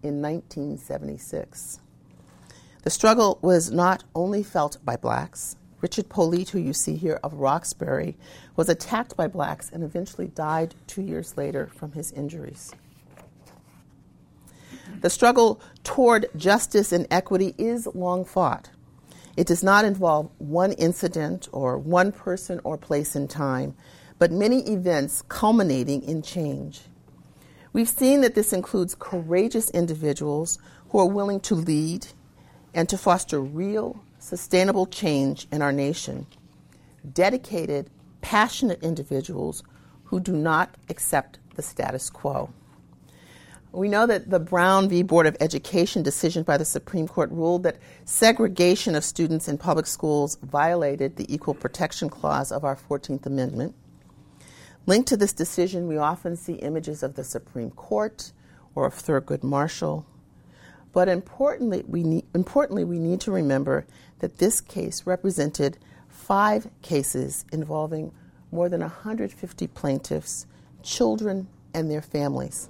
in 0.02 0.22
1976. 0.22 1.80
The 2.82 2.90
struggle 2.90 3.38
was 3.42 3.70
not 3.70 4.04
only 4.14 4.42
felt 4.42 4.78
by 4.84 4.96
blacks. 4.96 5.56
Richard 5.80 6.08
Poleet, 6.08 6.50
who 6.50 6.58
you 6.58 6.72
see 6.72 6.96
here 6.96 7.18
of 7.22 7.34
Roxbury, 7.34 8.16
was 8.56 8.68
attacked 8.68 9.16
by 9.16 9.26
blacks 9.26 9.70
and 9.72 9.82
eventually 9.82 10.28
died 10.28 10.74
two 10.86 11.02
years 11.02 11.36
later 11.36 11.70
from 11.74 11.92
his 11.92 12.12
injuries. 12.12 12.74
The 15.00 15.10
struggle 15.10 15.60
toward 15.84 16.26
justice 16.36 16.92
and 16.92 17.06
equity 17.10 17.54
is 17.56 17.86
long 17.94 18.24
fought. 18.24 18.70
It 19.36 19.46
does 19.46 19.62
not 19.62 19.84
involve 19.84 20.30
one 20.38 20.72
incident 20.72 21.48
or 21.52 21.78
one 21.78 22.12
person 22.12 22.60
or 22.64 22.76
place 22.76 23.16
in 23.16 23.28
time, 23.28 23.74
but 24.18 24.30
many 24.30 24.60
events 24.68 25.22
culminating 25.28 26.02
in 26.02 26.20
change. 26.20 26.82
We've 27.72 27.88
seen 27.88 28.20
that 28.20 28.34
this 28.34 28.52
includes 28.52 28.96
courageous 28.98 29.70
individuals 29.70 30.58
who 30.90 30.98
are 30.98 31.08
willing 31.08 31.40
to 31.40 31.54
lead 31.54 32.08
and 32.74 32.88
to 32.88 32.98
foster 32.98 33.40
real, 33.40 34.02
sustainable 34.30 34.86
change 34.86 35.48
in 35.50 35.60
our 35.60 35.72
nation, 35.72 36.24
dedicated, 37.12 37.90
passionate 38.20 38.80
individuals 38.80 39.64
who 40.04 40.20
do 40.20 40.30
not 40.30 40.76
accept 40.88 41.40
the 41.56 41.62
status 41.62 42.08
quo. 42.08 42.48
We 43.72 43.88
know 43.88 44.06
that 44.06 44.30
the 44.30 44.38
Brown 44.38 44.88
v. 44.88 45.02
Board 45.02 45.26
of 45.26 45.36
Education 45.40 46.04
decision 46.04 46.44
by 46.44 46.58
the 46.58 46.64
Supreme 46.64 47.08
Court 47.08 47.32
ruled 47.32 47.64
that 47.64 47.78
segregation 48.04 48.94
of 48.94 49.02
students 49.02 49.48
in 49.48 49.58
public 49.58 49.86
schools 49.86 50.38
violated 50.44 51.16
the 51.16 51.32
Equal 51.32 51.54
Protection 51.54 52.08
Clause 52.08 52.52
of 52.52 52.64
our 52.64 52.76
14th 52.76 53.26
Amendment. 53.26 53.74
Linked 54.86 55.08
to 55.08 55.16
this 55.16 55.32
decision, 55.32 55.88
we 55.88 55.96
often 55.96 56.36
see 56.36 56.54
images 56.54 57.02
of 57.02 57.16
the 57.16 57.24
Supreme 57.24 57.72
Court 57.72 58.30
or 58.76 58.86
of 58.86 58.94
Thurgood 58.94 59.42
Marshall. 59.42 60.06
But 60.92 61.08
importantly 61.08 61.84
we, 61.86 62.02
need, 62.02 62.26
importantly, 62.34 62.84
we 62.84 62.98
need 62.98 63.20
to 63.22 63.30
remember 63.30 63.86
that 64.18 64.38
this 64.38 64.60
case 64.60 65.06
represented 65.06 65.78
five 66.08 66.68
cases 66.82 67.44
involving 67.52 68.12
more 68.50 68.68
than 68.68 68.80
150 68.80 69.66
plaintiffs, 69.68 70.46
children, 70.82 71.48
and 71.72 71.90
their 71.90 72.02
families 72.02 72.68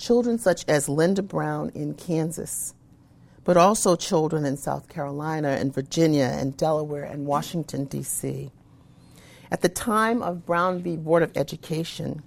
children 0.00 0.38
such 0.38 0.64
as 0.66 0.88
Linda 0.88 1.22
Brown 1.22 1.70
in 1.74 1.94
Kansas, 1.94 2.74
but 3.44 3.56
also 3.56 3.94
children 3.94 4.44
in 4.44 4.56
South 4.56 4.88
Carolina 4.88 5.50
and 5.50 5.72
Virginia 5.72 6.24
and 6.32 6.56
Delaware 6.56 7.04
and 7.04 7.26
Washington, 7.26 7.84
D.C. 7.84 8.50
At 9.50 9.60
the 9.60 9.68
time 9.68 10.22
of 10.22 10.46
Brown 10.46 10.82
v. 10.82 10.96
Board 10.96 11.22
of 11.22 11.36
Education, 11.36 12.22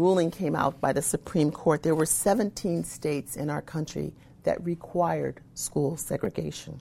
ruling 0.00 0.30
came 0.30 0.56
out 0.56 0.80
by 0.80 0.92
the 0.92 1.02
Supreme 1.02 1.52
Court, 1.52 1.82
there 1.82 1.94
were 1.94 2.06
17 2.06 2.84
states 2.84 3.36
in 3.36 3.50
our 3.50 3.60
country 3.60 4.12
that 4.44 4.64
required 4.64 5.40
school 5.54 5.96
segregation. 5.96 6.80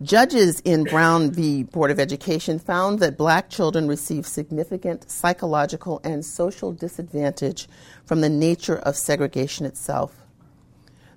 Judges 0.00 0.60
in 0.60 0.82
Brown 0.82 1.30
v. 1.30 1.62
Board 1.62 1.92
of 1.92 2.00
Education 2.00 2.58
found 2.58 2.98
that 2.98 3.16
black 3.16 3.50
children 3.50 3.86
receive 3.86 4.26
significant 4.26 5.08
psychological 5.08 6.00
and 6.02 6.24
social 6.24 6.72
disadvantage 6.72 7.68
from 8.04 8.20
the 8.20 8.28
nature 8.28 8.78
of 8.78 8.96
segregation 8.96 9.64
itself. 9.64 10.12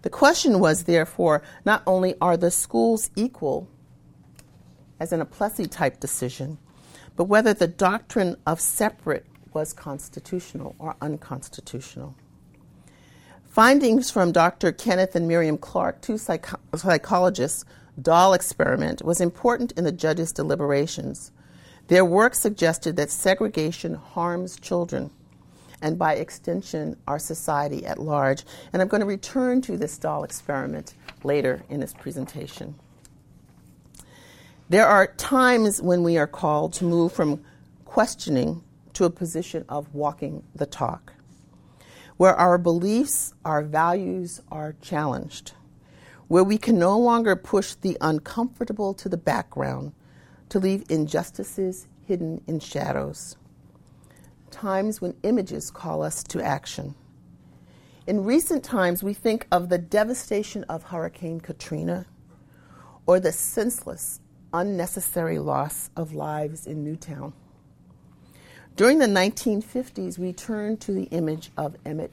The 0.04 0.12
question 0.12 0.60
was, 0.60 0.84
therefore, 0.84 1.42
not 1.64 1.82
only 1.88 2.14
are 2.22 2.38
the 2.38 2.52
schools 2.52 3.10
equal, 3.16 3.68
as 5.00 5.12
in 5.12 5.20
a 5.20 5.26
Plessy 5.26 5.66
type 5.66 6.00
decision, 6.00 6.60
but 7.16 7.24
whether 7.24 7.56
the 7.56 7.68
doctrine 7.68 8.36
of 8.46 8.62
separate 8.62 9.26
was 9.56 9.74
constitutional 9.74 10.76
or 10.78 10.96
unconstitutional. 11.02 12.14
Findings 13.48 14.12
from 14.12 14.34
Dr. 14.34 14.74
Kenneth 14.74 15.16
and 15.16 15.28
Miriam 15.28 15.58
Clark, 15.58 16.02
two 16.02 16.18
psych- 16.18 16.46
psychologists, 16.76 17.64
doll 18.00 18.34
experiment 18.34 19.02
was 19.02 19.22
important 19.22 19.72
in 19.72 19.86
the 19.86 19.94
judges' 19.94 20.34
deliberations. 20.34 21.32
Their 21.88 22.04
work 22.04 22.36
suggested 22.36 22.98
that 22.98 23.10
segregation 23.10 23.94
harms 23.94 24.60
children 24.60 25.10
and, 25.82 25.98
by 25.98 26.16
extension, 26.16 26.98
our 27.08 27.20
society 27.20 27.86
at 27.86 27.98
large. 27.98 28.44
And 28.74 28.82
I'm 28.82 28.90
going 28.90 29.02
to 29.02 29.08
return 29.08 29.62
to 29.62 29.78
this 29.78 29.98
doll 29.98 30.26
experiment 30.26 30.94
later 31.24 31.64
in 31.70 31.80
this 31.80 31.94
presentation. 31.94 32.76
There 34.68 34.88
are 34.88 35.08
times 35.08 35.82
when 35.82 36.04
we 36.04 36.18
are 36.18 36.28
called 36.28 36.74
to 36.74 36.84
move 36.84 37.14
from 37.14 37.42
questioning 37.86 38.65
to 38.96 39.06
a 39.06 39.10
position 39.10 39.64
of 39.70 39.94
walking 39.94 40.44
the 40.56 40.66
talk, 40.66 41.14
where 42.18 42.36
our 42.36 42.58
beliefs, 42.58 43.34
our 43.46 43.64
values 43.64 44.42
are 44.52 44.76
challenged 44.82 45.54
where 46.28 46.44
we 46.44 46.58
can 46.58 46.78
no 46.78 46.98
longer 46.98 47.36
push 47.36 47.76
the 47.76 47.98
uncomfortable 48.02 48.94
to 48.96 49.10
the 49.10 49.18
background 49.18 49.94
to 50.50 50.60
leave 50.60 50.84
injustices 50.90 51.88
hidden 52.08 52.42
in 52.48 52.60
shadows. 52.60 53.36
Times 54.52 55.02
when 55.02 55.16
images 55.24 55.70
call 55.70 56.02
us 56.02 56.24
to 56.24 56.42
action. 56.42 56.96
In 58.08 58.24
recent 58.24 58.64
times, 58.64 59.04
we 59.04 59.14
think 59.14 59.48
of 59.52 59.70
the 59.70 59.78
devastation 59.78 60.64
of 60.66 60.84
Hurricane 60.84 61.40
Katrina 61.40 62.06
or 63.08 63.20
the 63.20 63.32
senseless, 63.32 64.20
unnecessary 64.54 65.40
loss 65.40 65.90
of 65.96 66.14
lives 66.14 66.68
in 66.68 66.84
Newtown. 66.84 67.34
During 68.76 69.00
the 69.00 69.06
1950s, 69.06 70.20
we 70.20 70.34
turned 70.34 70.82
to 70.82 70.92
the 70.92 71.04
image 71.04 71.50
of 71.56 71.78
Emmett 71.86 72.12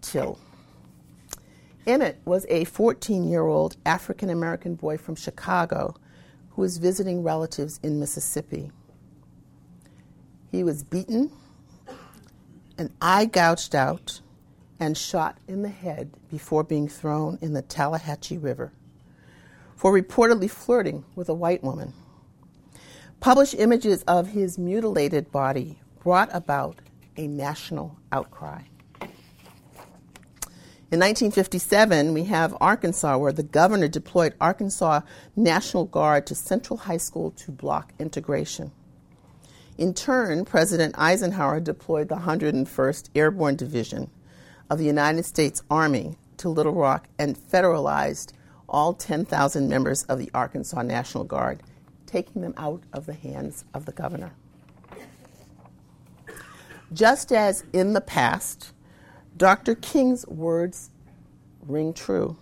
Till. 0.00 0.38
Emmett 1.88 2.20
was 2.24 2.46
a 2.48 2.64
14 2.64 3.28
year 3.28 3.44
old 3.44 3.76
African 3.84 4.30
American 4.30 4.76
boy 4.76 4.96
from 4.96 5.16
Chicago 5.16 5.96
who 6.50 6.62
was 6.62 6.78
visiting 6.78 7.24
relatives 7.24 7.80
in 7.82 7.98
Mississippi. 7.98 8.70
He 10.52 10.62
was 10.62 10.84
beaten, 10.84 11.32
an 12.78 12.92
eye 13.02 13.24
gouged 13.24 13.74
out, 13.74 14.20
and 14.78 14.96
shot 14.96 15.38
in 15.48 15.62
the 15.62 15.68
head 15.68 16.12
before 16.30 16.62
being 16.62 16.86
thrown 16.86 17.38
in 17.42 17.54
the 17.54 17.62
Tallahatchie 17.62 18.38
River 18.38 18.72
for 19.74 19.92
reportedly 19.92 20.48
flirting 20.48 21.04
with 21.16 21.28
a 21.28 21.34
white 21.34 21.64
woman. 21.64 21.92
Published 23.20 23.54
images 23.54 24.02
of 24.04 24.28
his 24.28 24.58
mutilated 24.58 25.32
body 25.32 25.78
brought 26.02 26.28
about 26.32 26.78
a 27.16 27.26
national 27.26 27.98
outcry. 28.12 28.62
In 30.88 31.00
1957, 31.00 32.14
we 32.14 32.24
have 32.24 32.56
Arkansas, 32.60 33.18
where 33.18 33.32
the 33.32 33.42
governor 33.42 33.88
deployed 33.88 34.34
Arkansas 34.40 35.00
National 35.34 35.84
Guard 35.84 36.26
to 36.28 36.34
Central 36.36 36.76
High 36.76 36.98
School 36.98 37.32
to 37.32 37.50
block 37.50 37.92
integration. 37.98 38.70
In 39.76 39.92
turn, 39.94 40.44
President 40.44 40.94
Eisenhower 40.96 41.58
deployed 41.58 42.08
the 42.08 42.16
101st 42.16 43.10
Airborne 43.16 43.56
Division 43.56 44.10
of 44.70 44.78
the 44.78 44.84
United 44.84 45.24
States 45.24 45.62
Army 45.68 46.16
to 46.36 46.48
Little 46.48 46.72
Rock 46.74 47.08
and 47.18 47.36
federalized 47.36 48.32
all 48.68 48.94
10,000 48.94 49.68
members 49.68 50.04
of 50.04 50.18
the 50.18 50.30
Arkansas 50.32 50.82
National 50.82 51.24
Guard, 51.24 51.62
taking 52.06 52.42
them 52.42 52.54
out 52.56 52.82
of 52.92 53.06
the 53.06 53.14
hands 53.14 53.64
of 53.74 53.84
the 53.84 53.92
governor. 53.92 54.32
Just 56.92 57.32
as 57.32 57.64
in 57.72 57.92
the 57.92 58.00
past, 58.00 58.72
Dr. 59.36 59.74
King's 59.74 60.26
words 60.26 60.90
ring 61.66 61.92
true. 61.92 62.36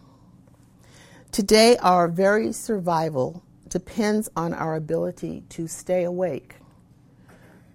Today, 1.33 1.77
our 1.79 2.07
very 2.07 2.53
survival 2.53 3.43
depends 3.69 4.29
on 4.37 4.55
our 4.55 4.77
ability 4.77 5.43
to 5.49 5.67
stay 5.67 6.05
awake, 6.05 6.57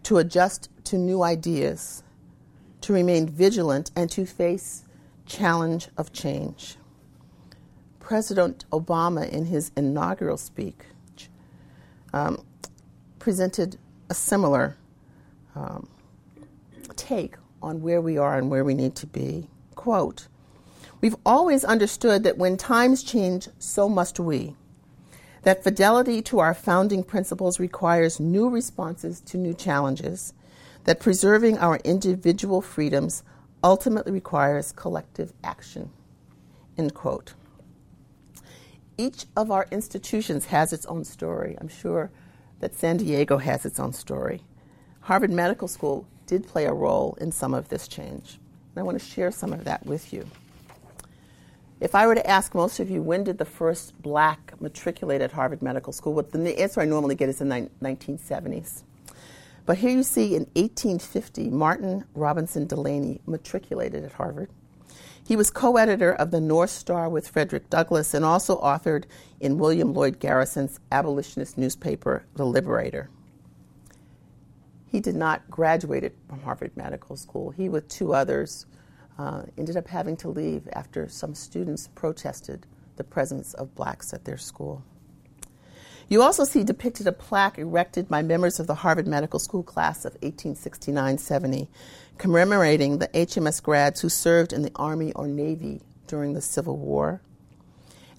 to 0.03 0.17
adjust 0.17 0.69
to 0.85 0.97
new 0.97 1.23
ideas, 1.23 2.03
to 2.81 2.93
remain 2.93 3.27
vigilant, 3.27 3.91
and 3.95 4.09
to 4.11 4.25
face 4.25 4.85
challenge 5.25 5.89
of 5.97 6.13
change. 6.13 6.77
President 7.99 8.63
Obama, 8.71 9.27
in 9.27 9.45
his 9.45 9.71
inaugural 9.75 10.37
speech, 10.37 10.77
um, 12.13 12.43
presented 13.19 13.77
a 14.09 14.13
similar 14.13 14.75
um, 15.55 15.87
take 16.95 17.35
on 17.61 17.81
where 17.81 18.01
we 18.01 18.17
are 18.17 18.37
and 18.37 18.49
where 18.49 18.63
we 18.63 18.73
need 18.73 18.95
to 18.95 19.07
be. 19.07 19.47
Quote 19.75 20.27
We've 21.01 21.15
always 21.25 21.63
understood 21.63 22.23
that 22.23 22.37
when 22.37 22.57
times 22.57 23.03
change, 23.03 23.47
so 23.57 23.87
must 23.87 24.19
we. 24.19 24.55
That 25.43 25.63
fidelity 25.63 26.21
to 26.23 26.39
our 26.39 26.53
founding 26.53 27.03
principles 27.03 27.59
requires 27.59 28.19
new 28.19 28.49
responses 28.49 29.21
to 29.21 29.37
new 29.37 29.53
challenges, 29.53 30.33
that 30.83 30.99
preserving 30.99 31.57
our 31.57 31.77
individual 31.85 32.61
freedoms 32.61 33.23
ultimately 33.63 34.11
requires 34.11 34.73
collective 34.73 35.31
action. 35.43 35.91
End 36.77 36.93
quote. 36.93 37.33
Each 38.99 39.27
of 39.37 39.49
our 39.49 39.65
institutions 39.71 40.47
has 40.47 40.73
its 40.73 40.85
own 40.87 41.05
story. 41.05 41.55
I'm 41.61 41.69
sure 41.69 42.11
that 42.59 42.75
San 42.75 42.97
Diego 42.97 43.37
has 43.37 43.65
its 43.65 43.79
own 43.79 43.93
story. 43.93 44.41
Harvard 44.99 45.31
Medical 45.31 45.69
School 45.69 46.05
did 46.25 46.45
play 46.45 46.65
a 46.65 46.73
role 46.73 47.17
in 47.21 47.31
some 47.31 47.53
of 47.53 47.69
this 47.69 47.87
change. 47.87 48.39
And 48.75 48.77
I 48.79 48.81
want 48.81 48.99
to 48.99 49.05
share 49.05 49.31
some 49.31 49.53
of 49.53 49.63
that 49.63 49.85
with 49.85 50.11
you. 50.11 50.27
If 51.79 51.95
I 51.95 52.07
were 52.07 52.15
to 52.15 52.29
ask 52.29 52.53
most 52.53 52.81
of 52.81 52.89
you, 52.89 53.01
when 53.01 53.23
did 53.23 53.37
the 53.37 53.45
first 53.45 53.99
black 54.01 54.59
matriculate 54.59 55.21
at 55.21 55.31
Harvard 55.31 55.61
Medical 55.61 55.93
School? 55.93 56.13
What 56.13 56.33
the 56.33 56.59
answer 56.59 56.81
I 56.81 56.85
normally 56.85 57.15
get 57.15 57.29
is 57.29 57.39
in 57.39 57.47
the 57.47 57.69
1970s. 57.81 58.83
But 59.65 59.77
here 59.77 59.91
you 59.91 60.03
see 60.03 60.35
in 60.35 60.43
1850, 60.55 61.51
Martin 61.51 62.03
Robinson 62.15 62.65
Delany 62.67 63.21
matriculated 63.25 64.03
at 64.03 64.11
Harvard. 64.11 64.49
He 65.29 65.35
was 65.35 65.51
co 65.51 65.77
editor 65.77 66.11
of 66.11 66.31
the 66.31 66.41
North 66.41 66.71
Star 66.71 67.07
with 67.07 67.27
Frederick 67.27 67.69
Douglass 67.69 68.15
and 68.15 68.25
also 68.25 68.59
authored 68.61 69.03
in 69.39 69.59
William 69.59 69.93
Lloyd 69.93 70.19
Garrison's 70.19 70.79
abolitionist 70.91 71.55
newspaper, 71.55 72.25
The 72.33 72.47
Liberator. 72.47 73.11
He 74.87 74.99
did 74.99 75.15
not 75.15 75.47
graduate 75.47 76.15
from 76.27 76.41
Harvard 76.41 76.75
Medical 76.75 77.15
School. 77.15 77.51
He, 77.51 77.69
with 77.69 77.87
two 77.87 78.11
others, 78.11 78.65
uh, 79.19 79.43
ended 79.55 79.77
up 79.77 79.87
having 79.87 80.17
to 80.17 80.29
leave 80.29 80.67
after 80.73 81.07
some 81.07 81.35
students 81.35 81.89
protested 81.93 82.65
the 82.95 83.03
presence 83.03 83.53
of 83.53 83.75
blacks 83.75 84.11
at 84.15 84.25
their 84.25 84.37
school. 84.37 84.83
You 86.07 86.23
also 86.23 86.43
see 86.43 86.63
depicted 86.63 87.05
a 87.05 87.11
plaque 87.11 87.59
erected 87.59 88.09
by 88.09 88.23
members 88.23 88.59
of 88.59 88.65
the 88.65 88.73
Harvard 88.73 89.07
Medical 89.07 89.37
School 89.37 89.61
class 89.61 90.05
of 90.05 90.13
1869 90.13 91.19
70, 91.19 91.69
commemorating 92.19 92.99
the 92.99 93.07
HMS 93.07 93.63
grads 93.63 94.01
who 94.01 94.09
served 94.09 94.51
in 94.53 94.61
the 94.61 94.71
Army 94.75 95.13
or 95.13 95.25
Navy 95.25 95.81
during 96.05 96.33
the 96.33 96.41
Civil 96.41 96.77
War. 96.77 97.21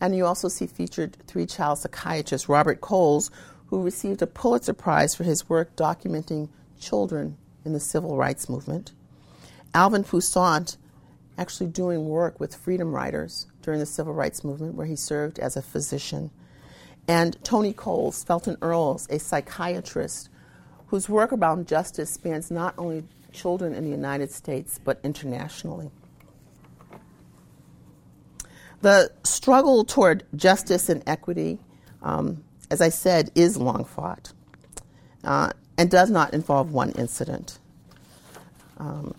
And 0.01 0.17
you 0.17 0.25
also 0.25 0.49
see 0.49 0.67
featured 0.67 1.19
three 1.27 1.45
child 1.45 1.79
psychiatrist 1.79 2.49
Robert 2.49 2.81
Coles, 2.81 3.31
who 3.67 3.83
received 3.83 4.23
a 4.23 4.27
Pulitzer 4.27 4.73
Prize 4.73 5.15
for 5.15 5.25
his 5.25 5.49
work 5.49 5.77
documenting 5.77 6.49
children 6.81 7.37
in 7.65 7.75
the 7.75 7.79
civil 7.79 8.17
rights 8.17 8.49
movement. 8.49 8.93
Alvin 9.75 10.03
Poussaint, 10.03 10.79
actually 11.37 11.69
doing 11.69 12.09
work 12.09 12.41
with 12.41 12.57
freedom 12.57 12.93
riders 12.95 13.47
during 13.61 13.81
the 13.81 13.87
civil 13.87 14.15
rights 14.15 14.43
movement, 14.43 14.75
where 14.75 14.87
he 14.87 14.97
served 14.97 15.39
as 15.39 15.57
a 15.57 15.63
physician. 15.63 16.31
And 17.07 17.37
Tony 17.45 17.75
Coles, 17.75 18.25
Felton 18.25 18.57
Earls, 18.63 19.07
a 19.11 19.19
psychiatrist 19.19 20.31
whose 20.87 21.09
work 21.09 21.33
around 21.33 21.69
justice 21.69 22.11
spans 22.11 22.51
not 22.51 22.75
only 22.79 23.05
children 23.33 23.75
in 23.75 23.85
the 23.85 23.91
United 23.91 24.31
States 24.31 24.81
but 24.83 25.01
internationally. 25.03 25.91
The 28.83 29.13
struggle 29.25 29.85
toward 29.85 30.25
justice 30.35 30.89
and 30.89 31.03
equity, 31.07 31.59
um, 32.03 32.43
as 32.71 32.81
I 32.81 32.89
said, 32.89 33.31
is 33.35 33.57
long 33.57 33.85
fought 33.85 34.33
uh, 35.23 35.51
and 35.77 35.91
does 35.91 36.11
not 36.11 36.33
involve 36.33 36.73
one 36.73 36.93
incident. 36.93 37.59
Um, 38.79 39.15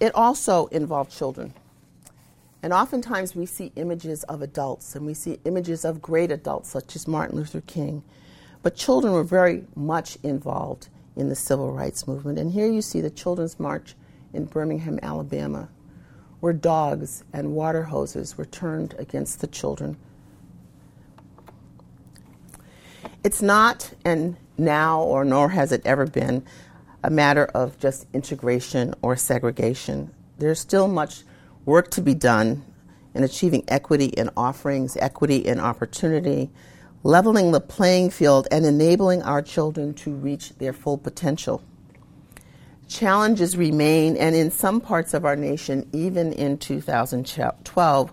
it 0.00 0.14
also 0.14 0.66
involved 0.66 1.10
children. 1.10 1.54
And 2.62 2.72
oftentimes 2.72 3.34
we 3.34 3.46
see 3.46 3.72
images 3.76 4.24
of 4.24 4.42
adults 4.42 4.94
and 4.94 5.06
we 5.06 5.14
see 5.14 5.38
images 5.44 5.84
of 5.84 6.02
great 6.02 6.30
adults, 6.30 6.68
such 6.68 6.94
as 6.96 7.08
Martin 7.08 7.36
Luther 7.36 7.62
King. 7.62 8.02
But 8.62 8.74
children 8.74 9.12
were 9.12 9.24
very 9.24 9.64
much 9.76 10.18
involved 10.22 10.88
in 11.18 11.28
the 11.28 11.34
civil 11.34 11.72
rights 11.72 12.06
movement. 12.06 12.38
And 12.38 12.52
here 12.52 12.70
you 12.70 12.80
see 12.80 13.00
the 13.00 13.10
Children's 13.10 13.58
March 13.58 13.94
in 14.32 14.44
Birmingham, 14.44 14.98
Alabama, 15.02 15.68
where 16.40 16.52
dogs 16.52 17.24
and 17.32 17.54
water 17.54 17.84
hoses 17.84 18.38
were 18.38 18.44
turned 18.44 18.94
against 18.98 19.40
the 19.40 19.46
children. 19.46 19.96
It's 23.24 23.42
not, 23.42 23.92
and 24.04 24.36
now 24.56 25.02
or 25.02 25.24
nor 25.24 25.50
has 25.50 25.72
it 25.72 25.82
ever 25.84 26.06
been, 26.06 26.44
a 27.02 27.10
matter 27.10 27.46
of 27.46 27.78
just 27.78 28.06
integration 28.12 28.94
or 29.02 29.16
segregation. 29.16 30.14
There's 30.38 30.60
still 30.60 30.86
much 30.86 31.24
work 31.64 31.90
to 31.92 32.00
be 32.00 32.14
done 32.14 32.64
in 33.14 33.24
achieving 33.24 33.64
equity 33.66 34.06
in 34.06 34.30
offerings, 34.36 34.96
equity 34.96 35.38
in 35.38 35.58
opportunity, 35.58 36.50
leveling 37.02 37.52
the 37.52 37.60
playing 37.60 38.10
field, 38.10 38.48
and 38.50 38.66
enabling 38.66 39.22
our 39.22 39.42
children 39.42 39.94
to 39.94 40.12
reach 40.12 40.50
their 40.58 40.72
full 40.72 40.98
potential. 40.98 41.62
Challenges 42.88 43.56
remain, 43.56 44.16
and 44.16 44.34
in 44.34 44.50
some 44.50 44.80
parts 44.80 45.14
of 45.14 45.24
our 45.24 45.36
nation, 45.36 45.88
even 45.92 46.32
in 46.32 46.58
2012, 46.58 48.12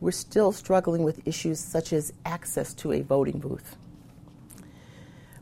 we're 0.00 0.10
still 0.10 0.52
struggling 0.52 1.02
with 1.02 1.26
issues 1.26 1.58
such 1.58 1.92
as 1.92 2.12
access 2.24 2.74
to 2.74 2.92
a 2.92 3.00
voting 3.00 3.38
booth. 3.38 3.76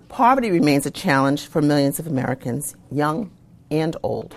Poverty 0.08 0.50
remains 0.50 0.86
a 0.86 0.90
challenge 0.90 1.46
for 1.46 1.60
millions 1.60 1.98
of 1.98 2.06
Americans, 2.06 2.76
young 2.90 3.30
and 3.70 3.96
old. 4.02 4.34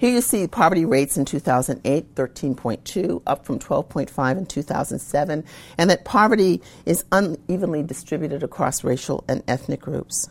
Here 0.00 0.14
you 0.14 0.22
see 0.22 0.46
poverty 0.46 0.86
rates 0.86 1.18
in 1.18 1.26
2008, 1.26 2.14
13.2, 2.14 3.22
up 3.26 3.44
from 3.44 3.58
12.5 3.58 4.38
in 4.38 4.46
2007, 4.46 5.44
and 5.76 5.90
that 5.90 6.06
poverty 6.06 6.62
is 6.86 7.04
unevenly 7.12 7.82
distributed 7.82 8.42
across 8.42 8.82
racial 8.82 9.22
and 9.28 9.42
ethnic 9.46 9.82
groups. 9.82 10.30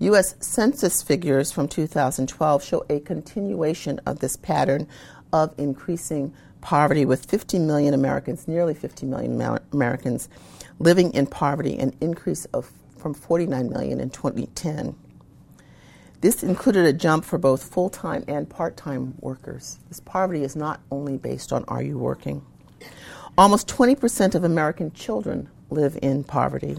U.S. 0.00 0.34
Census 0.40 1.02
figures 1.02 1.50
from 1.50 1.68
2012 1.68 2.62
show 2.62 2.84
a 2.90 3.00
continuation 3.00 3.98
of 4.04 4.18
this 4.18 4.36
pattern 4.36 4.86
of 5.32 5.54
increasing 5.56 6.34
poverty, 6.60 7.06
with 7.06 7.24
50 7.24 7.60
million 7.60 7.94
Americans, 7.94 8.46
nearly 8.46 8.74
50 8.74 9.06
million 9.06 9.58
Americans, 9.72 10.28
living 10.78 11.14
in 11.14 11.26
poverty, 11.26 11.78
an 11.78 11.94
increase 12.02 12.44
of 12.52 12.70
from 12.98 13.14
49 13.14 13.70
million 13.70 14.00
in 14.00 14.10
2010. 14.10 14.94
This 16.20 16.42
included 16.42 16.84
a 16.84 16.92
jump 16.92 17.24
for 17.24 17.38
both 17.38 17.62
full 17.62 17.90
time 17.90 18.24
and 18.26 18.48
part 18.48 18.76
time 18.76 19.14
workers. 19.20 19.78
This 19.88 20.00
poverty 20.00 20.42
is 20.42 20.56
not 20.56 20.80
only 20.90 21.16
based 21.16 21.52
on 21.52 21.64
are 21.68 21.82
you 21.82 21.96
working. 21.96 22.44
Almost 23.36 23.68
20% 23.68 24.34
of 24.34 24.42
American 24.42 24.90
children 24.92 25.48
live 25.70 25.96
in 26.02 26.24
poverty. 26.24 26.76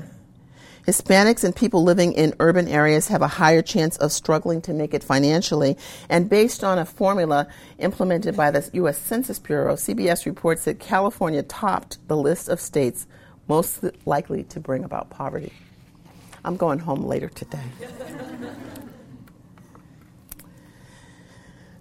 Hispanics 0.86 1.46
and 1.46 1.56
people 1.56 1.84
living 1.84 2.12
in 2.14 2.34
urban 2.42 2.68
areas 2.68 3.08
have 3.08 3.22
a 3.22 3.28
higher 3.28 3.62
chance 3.62 3.96
of 3.98 4.12
struggling 4.12 4.62
to 4.64 4.74
make 4.74 4.94
it 4.94 5.04
financially. 5.04 5.78
And 6.10 6.30
based 6.30 6.64
on 6.64 6.78
a 6.78 6.86
formula 6.86 7.48
implemented 7.78 8.36
by 8.36 8.52
the 8.52 8.70
U.S. 8.74 8.98
Census 8.98 9.40
Bureau, 9.40 9.76
CBS 9.76 10.26
reports 10.26 10.66
that 10.66 10.80
California 10.80 11.44
topped 11.44 12.06
the 12.10 12.18
list 12.18 12.50
of 12.50 12.60
states 12.60 13.08
most 13.48 13.86
likely 14.06 14.44
to 14.46 14.60
bring 14.60 14.84
about 14.84 15.10
poverty. 15.10 15.54
I'm 16.44 16.58
going 16.58 16.80
home 16.80 17.04
later 17.04 17.30
today. 17.30 17.64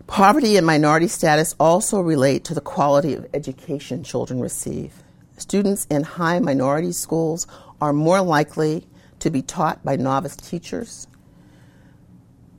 Poverty 0.09 0.57
and 0.57 0.67
minority 0.67 1.07
status 1.07 1.55
also 1.61 2.01
relate 2.01 2.43
to 2.45 2.55
the 2.55 2.63
quality 2.63 3.13
of 3.13 3.27
education 3.35 4.03
children 4.03 4.41
receive. 4.41 4.95
Students 5.37 5.87
in 5.91 6.03
high 6.03 6.39
minority 6.39 6.93
schools 6.93 7.47
are 7.79 7.93
more 7.93 8.23
likely 8.23 8.87
to 9.19 9.31
be 9.31 9.43
taught 9.43 9.85
by 9.85 9.97
novice 9.97 10.35
teachers. 10.35 11.07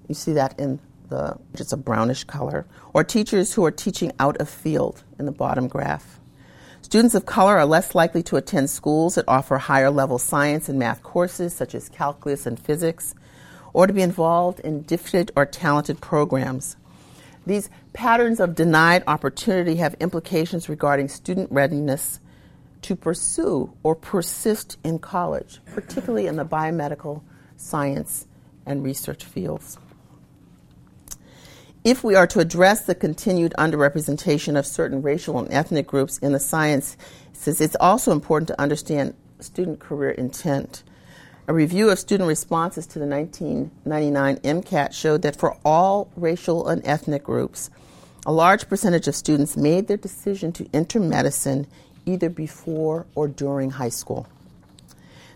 You 0.08 0.14
see 0.14 0.34
that 0.34 0.60
in 0.60 0.80
the 1.10 1.38
it's 1.56 1.74
a 1.74 1.78
brownish 1.78 2.24
color, 2.26 2.68
or 2.94 3.04
teachers 3.04 3.52
who 3.54 3.66
are 3.66 3.72
teaching 3.72 4.12
out 4.20 4.38
of 4.38 4.48
field 4.48 5.04
in 5.18 5.26
the 5.26 5.32
bottom 5.32 5.68
graph. 5.68 6.20
Students 6.84 7.16
of 7.16 7.26
color 7.26 7.58
are 7.58 7.66
less 7.66 7.96
likely 7.96 8.22
to 8.24 8.38
attend 8.38 8.70
schools 8.70 9.16
that 9.16 9.26
offer 9.28 9.58
higher 9.58 9.90
level 9.90 10.20
science 10.20 10.70
and 10.70 10.78
math 10.78 11.02
courses, 11.02 11.56
such 11.56 11.74
as 11.74 11.90
calculus 11.90 12.46
and 12.46 12.60
physics, 12.60 13.16
or 13.74 13.88
to 13.88 13.92
be 13.94 14.04
involved 14.04 14.60
in 14.60 14.84
gifted 14.84 15.32
or 15.36 15.48
talented 15.48 16.00
programs. 16.00 16.76
These 17.50 17.72
patterns 17.94 18.40
of 18.40 18.54
denied 18.54 19.04
opportunity 19.08 19.78
have 19.78 19.96
implications 20.00 20.70
regarding 20.70 21.08
student 21.08 21.52
readiness 21.52 22.20
to 22.84 22.96
pursue 22.96 23.74
or 23.82 23.96
persist 23.96 24.78
in 24.84 25.00
college, 25.00 25.60
particularly 25.74 26.28
in 26.28 26.36
the 26.36 26.46
biomedical, 26.46 27.24
science, 27.58 28.28
and 28.68 28.84
research 28.84 29.26
fields. 29.26 29.80
if 31.84 32.04
we 32.04 32.14
are 32.14 32.28
to 32.28 32.40
address 32.40 32.86
the 32.86 32.94
continued 32.94 33.56
underrepresentation 33.58 34.56
of 34.56 34.68
certain 34.68 35.02
racial 35.02 35.40
and 35.40 35.52
ethnic 35.52 35.88
groups 35.88 36.20
in 36.20 36.34
the 36.34 36.40
sciences, 36.40 37.60
it's 37.60 37.76
also 37.80 38.12
important 38.12 38.48
to 38.50 38.62
understand 38.62 39.16
student 39.40 39.80
career 39.80 40.12
intent. 40.12 40.84
A 41.50 41.54
review 41.54 41.90
of 41.90 41.98
student 41.98 42.28
responses 42.28 42.86
to 42.86 43.00
the 43.00 43.08
1999 43.08 44.38
MCAT 44.38 44.94
showed 44.94 45.24
that 45.24 45.36
for 45.36 45.58
all 45.66 46.12
racial 46.16 46.68
and 46.68 46.86
ethnic 46.86 47.24
groups, 47.24 47.72
a 48.24 48.32
large 48.32 48.70
percentage 48.70 49.08
of 49.08 49.16
students 49.16 49.58
made 49.58 49.88
their 49.88 49.98
decision 49.98 50.52
to 50.52 50.70
enter 50.76 51.00
medicine 51.00 51.66
either 52.06 52.30
before 52.30 53.08
or 53.16 53.28
during 53.28 53.72
high 53.72 53.90
school. 53.90 54.28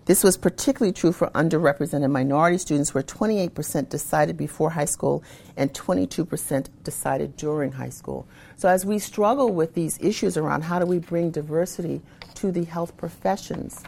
This 0.05 0.23
was 0.23 0.37
particularly 0.37 0.93
true 0.93 1.13
for 1.13 1.31
underrepresented 1.31 2.11
minority 2.11 2.59
students, 2.59 2.93
where 2.93 3.01
28% 3.01 3.89
decided 3.89 4.37
before 4.37 4.69
high 4.69 4.85
school 4.85 5.23
and 5.57 5.73
22% 5.73 6.67
decided 6.83 7.35
during 7.37 7.71
high 7.71 7.89
school. 7.89 8.27
So, 8.55 8.69
as 8.69 8.85
we 8.85 8.99
struggle 8.99 9.51
with 9.51 9.73
these 9.73 9.97
issues 9.99 10.37
around 10.37 10.61
how 10.61 10.77
do 10.77 10.85
we 10.85 10.99
bring 10.99 11.31
diversity 11.31 12.03
to 12.35 12.51
the 12.51 12.65
health 12.65 12.95
professions, 12.97 13.83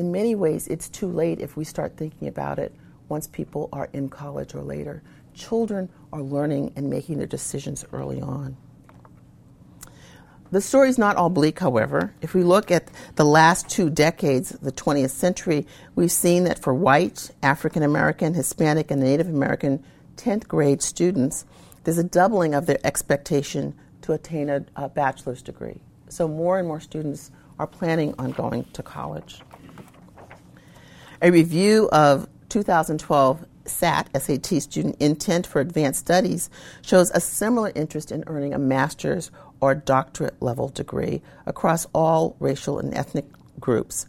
in 0.00 0.10
many 0.10 0.34
ways 0.34 0.66
it's 0.68 0.88
too 0.88 1.06
late 1.06 1.40
if 1.40 1.58
we 1.58 1.64
start 1.64 1.94
thinking 1.98 2.26
about 2.26 2.58
it 2.58 2.74
once 3.10 3.26
people 3.26 3.68
are 3.70 3.90
in 3.92 4.08
college 4.08 4.54
or 4.54 4.62
later. 4.62 5.02
Children 5.34 5.90
are 6.10 6.22
learning 6.22 6.72
and 6.74 6.88
making 6.88 7.18
their 7.18 7.26
decisions 7.26 7.84
early 7.92 8.18
on. 8.18 8.56
The 10.52 10.62
story 10.62 10.88
is 10.88 10.96
not 10.96 11.16
all 11.16 11.28
bleak, 11.28 11.58
however. 11.58 12.14
If 12.22 12.32
we 12.32 12.42
look 12.42 12.70
at 12.70 12.88
the 13.16 13.26
last 13.26 13.68
two 13.68 13.90
decades 13.90 14.48
the 14.50 14.72
20th 14.72 15.10
century, 15.10 15.66
we've 15.94 16.10
seen 16.10 16.44
that 16.44 16.58
for 16.58 16.72
white, 16.72 17.30
African 17.42 17.82
American, 17.82 18.32
Hispanic, 18.32 18.90
and 18.90 19.02
Native 19.02 19.28
American 19.28 19.84
10th 20.16 20.48
grade 20.48 20.80
students, 20.80 21.44
there's 21.84 21.98
a 21.98 22.04
doubling 22.04 22.54
of 22.54 22.64
their 22.64 22.80
expectation 22.84 23.74
to 24.00 24.14
attain 24.14 24.48
a, 24.48 24.64
a 24.76 24.88
bachelor's 24.88 25.42
degree. 25.42 25.82
So 26.08 26.26
more 26.26 26.58
and 26.58 26.66
more 26.66 26.80
students 26.80 27.30
are 27.58 27.66
planning 27.66 28.14
on 28.18 28.30
going 28.30 28.64
to 28.72 28.82
college. 28.82 29.42
A 31.22 31.30
review 31.30 31.86
of 31.92 32.26
2012 32.48 33.44
SAT, 33.66 34.08
SAT 34.18 34.62
student 34.62 34.96
intent 35.00 35.46
for 35.46 35.60
advanced 35.60 36.00
studies, 36.00 36.48
shows 36.80 37.10
a 37.10 37.20
similar 37.20 37.72
interest 37.74 38.10
in 38.10 38.24
earning 38.26 38.54
a 38.54 38.58
master's 38.58 39.30
or 39.60 39.74
doctorate 39.74 40.40
level 40.40 40.70
degree 40.70 41.20
across 41.44 41.86
all 41.92 42.36
racial 42.40 42.78
and 42.78 42.94
ethnic 42.94 43.26
groups, 43.60 44.06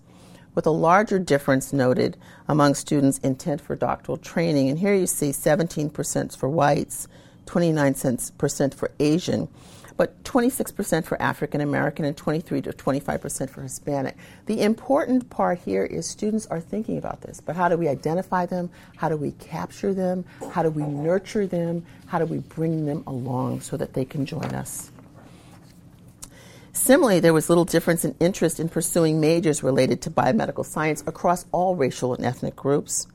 with 0.55 0.65
a 0.65 0.71
larger 0.71 1.19
difference 1.19 1.73
noted 1.73 2.15
among 2.47 2.75
students' 2.75 3.17
intent 3.17 3.59
for 3.59 3.75
doctoral 3.75 4.17
training. 4.17 4.69
And 4.69 4.79
here 4.79 4.95
you 4.95 5.05
see 5.05 5.31
17% 5.31 6.37
for 6.37 6.47
whites, 6.47 7.09
29% 7.45 8.73
for 8.73 8.89
Asian, 9.01 9.49
but 9.97 10.23
26% 10.23 11.05
for 11.05 11.21
African 11.21 11.61
American 11.61 12.05
and 12.05 12.15
23 12.15 12.61
to 12.61 12.71
25% 12.71 13.49
for 13.49 13.61
Hispanic. 13.61 14.17
The 14.45 14.61
important 14.61 15.29
part 15.29 15.59
here 15.59 15.85
is 15.85 16.07
students 16.07 16.45
are 16.47 16.59
thinking 16.59 16.97
about 16.97 17.21
this, 17.21 17.39
but 17.39 17.55
how 17.55 17.69
do 17.69 17.77
we 17.77 17.87
identify 17.87 18.45
them? 18.45 18.69
How 18.97 19.09
do 19.09 19.17
we 19.17 19.31
capture 19.33 19.93
them? 19.93 20.25
How 20.51 20.63
do 20.63 20.69
we 20.69 20.83
nurture 20.83 21.47
them? 21.47 21.85
How 22.07 22.19
do 22.19 22.25
we 22.25 22.39
bring 22.39 22.85
them 22.85 23.03
along 23.07 23.61
so 23.61 23.77
that 23.77 23.93
they 23.93 24.05
can 24.05 24.25
join 24.25 24.55
us? 24.55 24.91
Similarly, 26.73 27.19
there 27.19 27.33
was 27.33 27.49
little 27.49 27.65
difference 27.65 28.05
in 28.05 28.15
interest 28.19 28.59
in 28.59 28.69
pursuing 28.69 29.19
majors 29.19 29.61
related 29.61 30.01
to 30.03 30.09
biomedical 30.09 30.65
science 30.65 31.03
across 31.05 31.45
all 31.51 31.75
racial 31.75 32.13
and 32.13 32.25
ethnic 32.25 32.55
groups 32.55 33.07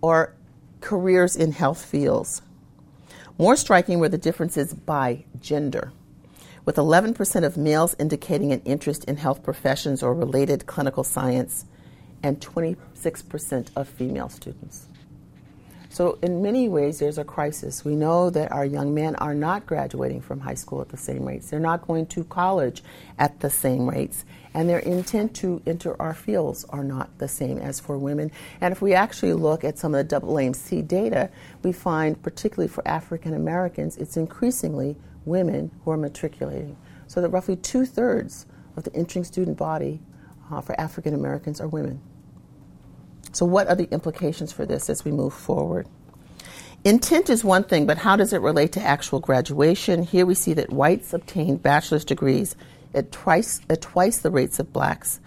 or 0.00 0.34
careers 0.80 1.36
in 1.36 1.52
health 1.52 1.84
fields. 1.84 2.42
More 3.38 3.56
striking 3.56 3.98
were 3.98 4.08
the 4.08 4.16
differences 4.16 4.72
by 4.72 5.24
gender, 5.40 5.92
with 6.64 6.76
11% 6.76 7.44
of 7.44 7.58
males 7.58 7.94
indicating 7.98 8.50
an 8.50 8.62
interest 8.64 9.04
in 9.04 9.18
health 9.18 9.42
professions 9.42 10.02
or 10.02 10.14
related 10.14 10.64
clinical 10.66 11.04
science, 11.04 11.66
and 12.22 12.40
26% 12.40 13.68
of 13.76 13.88
female 13.88 14.30
students. 14.30 14.86
So, 15.90 16.18
in 16.22 16.42
many 16.42 16.68
ways, 16.68 16.98
there's 16.98 17.18
a 17.18 17.24
crisis. 17.24 17.84
We 17.84 17.94
know 17.94 18.30
that 18.30 18.52
our 18.52 18.64
young 18.64 18.94
men 18.94 19.16
are 19.16 19.34
not 19.34 19.66
graduating 19.66 20.22
from 20.22 20.40
high 20.40 20.54
school 20.54 20.80
at 20.80 20.88
the 20.88 20.96
same 20.96 21.24
rates. 21.24 21.50
They're 21.50 21.60
not 21.60 21.86
going 21.86 22.06
to 22.08 22.24
college 22.24 22.82
at 23.18 23.40
the 23.40 23.50
same 23.50 23.88
rates. 23.88 24.24
And 24.56 24.70
their 24.70 24.78
intent 24.78 25.36
to 25.36 25.60
enter 25.66 26.00
our 26.00 26.14
fields 26.14 26.64
are 26.70 26.82
not 26.82 27.18
the 27.18 27.28
same 27.28 27.58
as 27.58 27.78
for 27.78 27.98
women. 27.98 28.32
And 28.62 28.72
if 28.72 28.80
we 28.80 28.94
actually 28.94 29.34
look 29.34 29.64
at 29.64 29.78
some 29.78 29.94
of 29.94 30.08
the 30.08 30.18
AAMC 30.18 30.88
data, 30.88 31.28
we 31.62 31.72
find, 31.72 32.20
particularly 32.22 32.68
for 32.68 32.82
African 32.88 33.34
Americans, 33.34 33.98
it's 33.98 34.16
increasingly 34.16 34.96
women 35.26 35.70
who 35.84 35.90
are 35.90 35.98
matriculating. 35.98 36.74
So 37.06 37.20
that 37.20 37.28
roughly 37.28 37.56
two 37.56 37.84
thirds 37.84 38.46
of 38.78 38.84
the 38.84 38.96
entering 38.96 39.26
student 39.26 39.58
body 39.58 40.00
uh, 40.50 40.62
for 40.62 40.80
African 40.80 41.12
Americans 41.12 41.60
are 41.60 41.68
women. 41.68 42.00
So, 43.32 43.44
what 43.44 43.68
are 43.68 43.76
the 43.76 43.90
implications 43.92 44.54
for 44.54 44.64
this 44.64 44.88
as 44.88 45.04
we 45.04 45.12
move 45.12 45.34
forward? 45.34 45.86
Intent 46.82 47.28
is 47.28 47.44
one 47.44 47.64
thing, 47.64 47.84
but 47.84 47.98
how 47.98 48.16
does 48.16 48.32
it 48.32 48.40
relate 48.40 48.72
to 48.72 48.80
actual 48.80 49.20
graduation? 49.20 50.02
Here 50.02 50.24
we 50.24 50.34
see 50.34 50.54
that 50.54 50.72
whites 50.72 51.12
obtain 51.12 51.56
bachelor's 51.56 52.06
degrees 52.06 52.56
at 52.96 53.12
twice, 53.12 53.60
at 53.70 53.82
twice 53.82 54.18
the 54.18 54.30
rates 54.30 54.58
of 54.58 54.72
blacks 54.72 55.20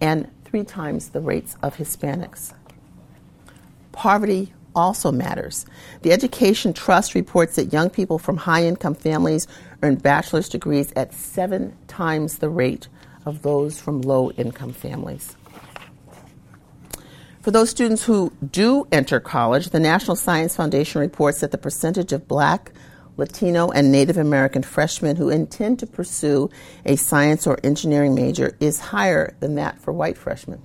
and 0.00 0.30
three 0.44 0.64
times 0.64 1.10
the 1.10 1.20
rates 1.20 1.56
of 1.62 1.76
Hispanics. 1.76 2.54
Poverty 3.92 4.52
also 4.74 5.10
matters. 5.10 5.66
The 6.02 6.12
Education 6.12 6.72
Trust 6.72 7.14
reports 7.14 7.56
that 7.56 7.72
young 7.72 7.90
people 7.90 8.18
from 8.18 8.36
high 8.36 8.64
income 8.64 8.94
families 8.94 9.46
earn 9.82 9.96
bachelor's 9.96 10.48
degrees 10.48 10.92
at 10.94 11.12
seven 11.12 11.76
times 11.88 12.38
the 12.38 12.48
rate 12.48 12.88
of 13.26 13.42
those 13.42 13.80
from 13.80 14.02
low 14.02 14.30
income 14.32 14.72
families. 14.72 15.36
For 17.40 17.50
those 17.50 17.70
students 17.70 18.04
who 18.04 18.32
do 18.50 18.86
enter 18.92 19.20
college, 19.20 19.70
the 19.70 19.80
National 19.80 20.16
Science 20.16 20.54
Foundation 20.54 21.00
reports 21.00 21.40
that 21.40 21.50
the 21.50 21.58
percentage 21.58 22.12
of 22.12 22.28
black, 22.28 22.72
Latino, 23.18 23.70
and 23.70 23.90
Native 23.92 24.16
American 24.16 24.62
freshmen 24.62 25.16
who 25.16 25.28
intend 25.28 25.80
to 25.80 25.86
pursue 25.86 26.48
a 26.86 26.96
science 26.96 27.46
or 27.46 27.58
engineering 27.62 28.14
major 28.14 28.56
is 28.60 28.78
higher 28.78 29.36
than 29.40 29.56
that 29.56 29.78
for 29.80 29.92
white 29.92 30.16
freshmen. 30.16 30.62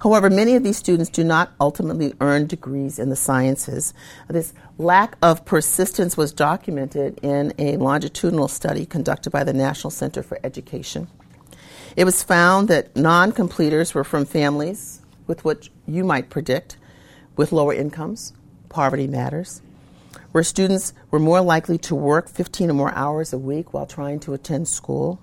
However, 0.00 0.30
many 0.30 0.54
of 0.54 0.62
these 0.62 0.76
students 0.76 1.10
do 1.10 1.24
not 1.24 1.52
ultimately 1.60 2.14
earn 2.20 2.46
degrees 2.46 2.98
in 2.98 3.08
the 3.10 3.16
sciences. 3.16 3.92
This 4.28 4.54
lack 4.78 5.16
of 5.22 5.44
persistence 5.44 6.16
was 6.16 6.32
documented 6.32 7.18
in 7.22 7.52
a 7.58 7.76
longitudinal 7.76 8.48
study 8.48 8.86
conducted 8.86 9.30
by 9.30 9.44
the 9.44 9.52
National 9.52 9.90
Center 9.90 10.22
for 10.22 10.38
Education. 10.42 11.08
It 11.96 12.04
was 12.04 12.22
found 12.22 12.68
that 12.68 12.94
non 12.96 13.32
completers 13.32 13.92
were 13.92 14.04
from 14.04 14.24
families 14.24 15.02
with 15.26 15.44
what 15.44 15.68
you 15.86 16.04
might 16.04 16.30
predict 16.30 16.76
with 17.36 17.52
lower 17.52 17.74
incomes, 17.74 18.32
poverty 18.68 19.06
matters, 19.06 19.62
where 20.32 20.44
students 20.44 20.92
were 21.10 21.18
more 21.18 21.40
likely 21.40 21.78
to 21.78 21.94
work 21.94 22.28
15 22.28 22.70
or 22.70 22.74
more 22.74 22.94
hours 22.94 23.32
a 23.32 23.38
week 23.38 23.72
while 23.72 23.86
trying 23.86 24.20
to 24.20 24.32
attend 24.32 24.68
school. 24.68 25.20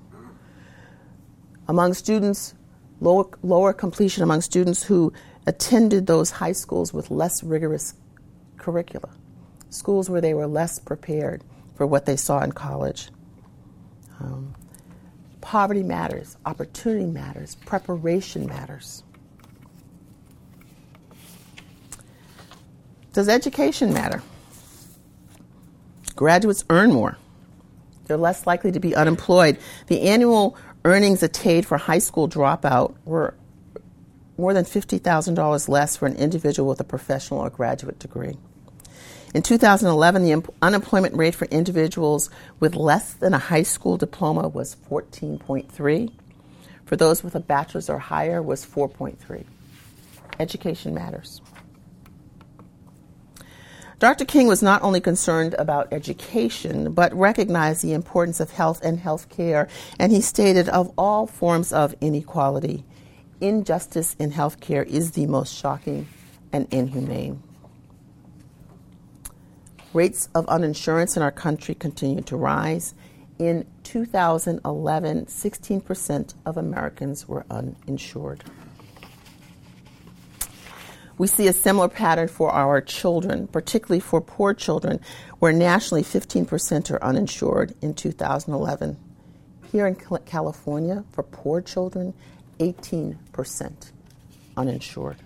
Among 1.67 1.93
students, 1.93 2.53
lower, 2.99 3.25
lower 3.41 3.73
completion 3.73 4.23
among 4.23 4.41
students 4.41 4.83
who 4.83 5.13
attended 5.45 6.07
those 6.07 6.31
high 6.31 6.51
schools 6.51 6.93
with 6.93 7.09
less 7.09 7.43
rigorous 7.43 7.93
curricula, 8.57 9.09
schools 9.69 10.09
where 10.09 10.21
they 10.21 10.33
were 10.33 10.47
less 10.47 10.79
prepared 10.79 11.43
for 11.75 11.87
what 11.87 12.05
they 12.05 12.15
saw 12.17 12.41
in 12.43 12.51
college. 12.51 13.09
Um, 14.19 14.55
poverty 15.41 15.83
matters, 15.83 16.35
opportunity 16.45 17.05
matters, 17.05 17.55
preparation 17.55 18.45
matters. 18.47 19.03
Does 23.13 23.29
education 23.29 23.93
matter? 23.93 24.21
Graduates 26.17 26.65
earn 26.69 26.91
more. 26.91 27.17
They're 28.05 28.17
less 28.17 28.47
likely 28.47 28.71
to 28.71 28.79
be 28.79 28.95
unemployed. 28.95 29.57
The 29.85 30.01
annual 30.01 30.57
earnings 30.83 31.21
attained 31.21 31.65
for 31.65 31.77
high 31.77 31.99
school 31.99 32.27
dropout 32.27 32.95
were 33.05 33.35
more 34.37 34.53
than 34.53 34.65
$50,000 34.65 35.69
less 35.69 35.95
for 35.95 36.07
an 36.07 36.15
individual 36.15 36.67
with 36.69 36.79
a 36.79 36.83
professional 36.83 37.41
or 37.41 37.49
graduate 37.51 37.99
degree. 37.99 38.35
In 39.35 39.43
2011, 39.43 40.23
the 40.23 40.43
unemployment 40.61 41.15
rate 41.15 41.35
for 41.35 41.45
individuals 41.45 42.31
with 42.59 42.75
less 42.75 43.13
than 43.13 43.35
a 43.35 43.39
high 43.39 43.63
school 43.63 43.97
diploma 43.97 44.47
was 44.47 44.75
14.3. 44.89 46.11
For 46.85 46.95
those 46.95 47.23
with 47.23 47.35
a 47.35 47.39
bachelor's 47.39 47.89
or 47.89 47.99
higher 47.99 48.41
was 48.41 48.65
4.3. 48.65 49.43
Education 50.39 50.95
matters. 50.95 51.41
Dr. 53.99 54.25
King 54.25 54.47
was 54.47 54.61
not 54.61 54.83
only 54.83 55.01
concerned 55.01 55.55
about 55.57 55.91
education, 55.91 56.93
but 56.93 57.11
recognized 57.15 57.81
the 57.81 57.93
importance 57.93 58.39
of 58.39 58.51
health 58.51 58.79
and 58.83 58.99
health 58.99 59.27
care, 59.29 59.67
and 59.97 60.11
he 60.11 60.21
stated 60.21 60.69
of 60.69 60.93
all 60.99 61.25
forms 61.25 61.73
of 61.73 61.95
inequality, 61.99 62.85
injustice 63.41 64.15
in 64.19 64.31
health 64.31 64.59
care 64.59 64.83
is 64.83 65.11
the 65.11 65.25
most 65.25 65.55
shocking 65.55 66.07
and 66.53 66.67
inhumane. 66.71 67.41
Rates 69.93 70.29
of 70.35 70.45
uninsurance 70.45 71.17
in 71.17 71.23
our 71.23 71.31
country 71.31 71.73
continue 71.73 72.21
to 72.21 72.37
rise. 72.37 72.93
In 73.39 73.65
2011, 73.83 75.25
16% 75.25 76.33
of 76.45 76.55
Americans 76.55 77.27
were 77.27 77.47
uninsured. 77.49 78.43
We 81.17 81.27
see 81.27 81.47
a 81.47 81.53
similar 81.53 81.87
pattern 81.87 82.27
for 82.27 82.51
our 82.51 82.79
children, 82.79 83.47
particularly 83.47 83.99
for 83.99 84.21
poor 84.21 84.53
children, 84.53 84.99
where 85.39 85.51
nationally 85.51 86.03
15% 86.03 86.91
are 86.91 87.03
uninsured 87.03 87.73
in 87.81 87.95
2011. 87.95 88.97
Here 89.71 89.87
in 89.87 89.95
California, 89.95 91.03
for 91.11 91.23
poor 91.23 91.61
children, 91.61 92.13
18% 92.59 93.91
uninsured. 94.55 95.17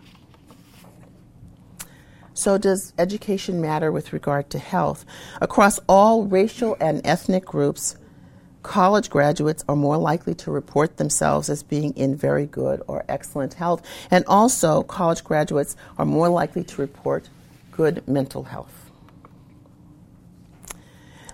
So, 2.34 2.58
does 2.58 2.94
education 2.98 3.62
matter 3.62 3.92
with 3.92 4.14
regard 4.14 4.50
to 4.52 4.60
health? 4.60 5.06
Across 5.42 5.80
all 5.88 6.24
racial 6.24 6.78
and 6.80 7.06
ethnic 7.06 7.46
groups, 7.46 7.98
college 8.64 9.10
graduates 9.10 9.64
are 9.68 9.76
more 9.76 9.98
likely 9.98 10.36
to 10.36 10.52
report 10.52 10.98
themselves 10.98 11.50
as 11.50 11.64
being 11.64 11.94
in 11.94 12.16
very 12.16 12.46
good 12.46 12.82
or 12.88 13.04
excellent 13.10 13.56
health. 13.56 13.82
And 14.10 14.24
also, 14.28 14.84
college 14.84 15.24
graduates 15.24 15.76
are 15.98 16.06
more 16.06 16.30
likely 16.30 16.64
to 16.64 16.82
report 16.82 17.30
good 17.72 18.08
mental 18.08 18.44
health. 18.44 18.92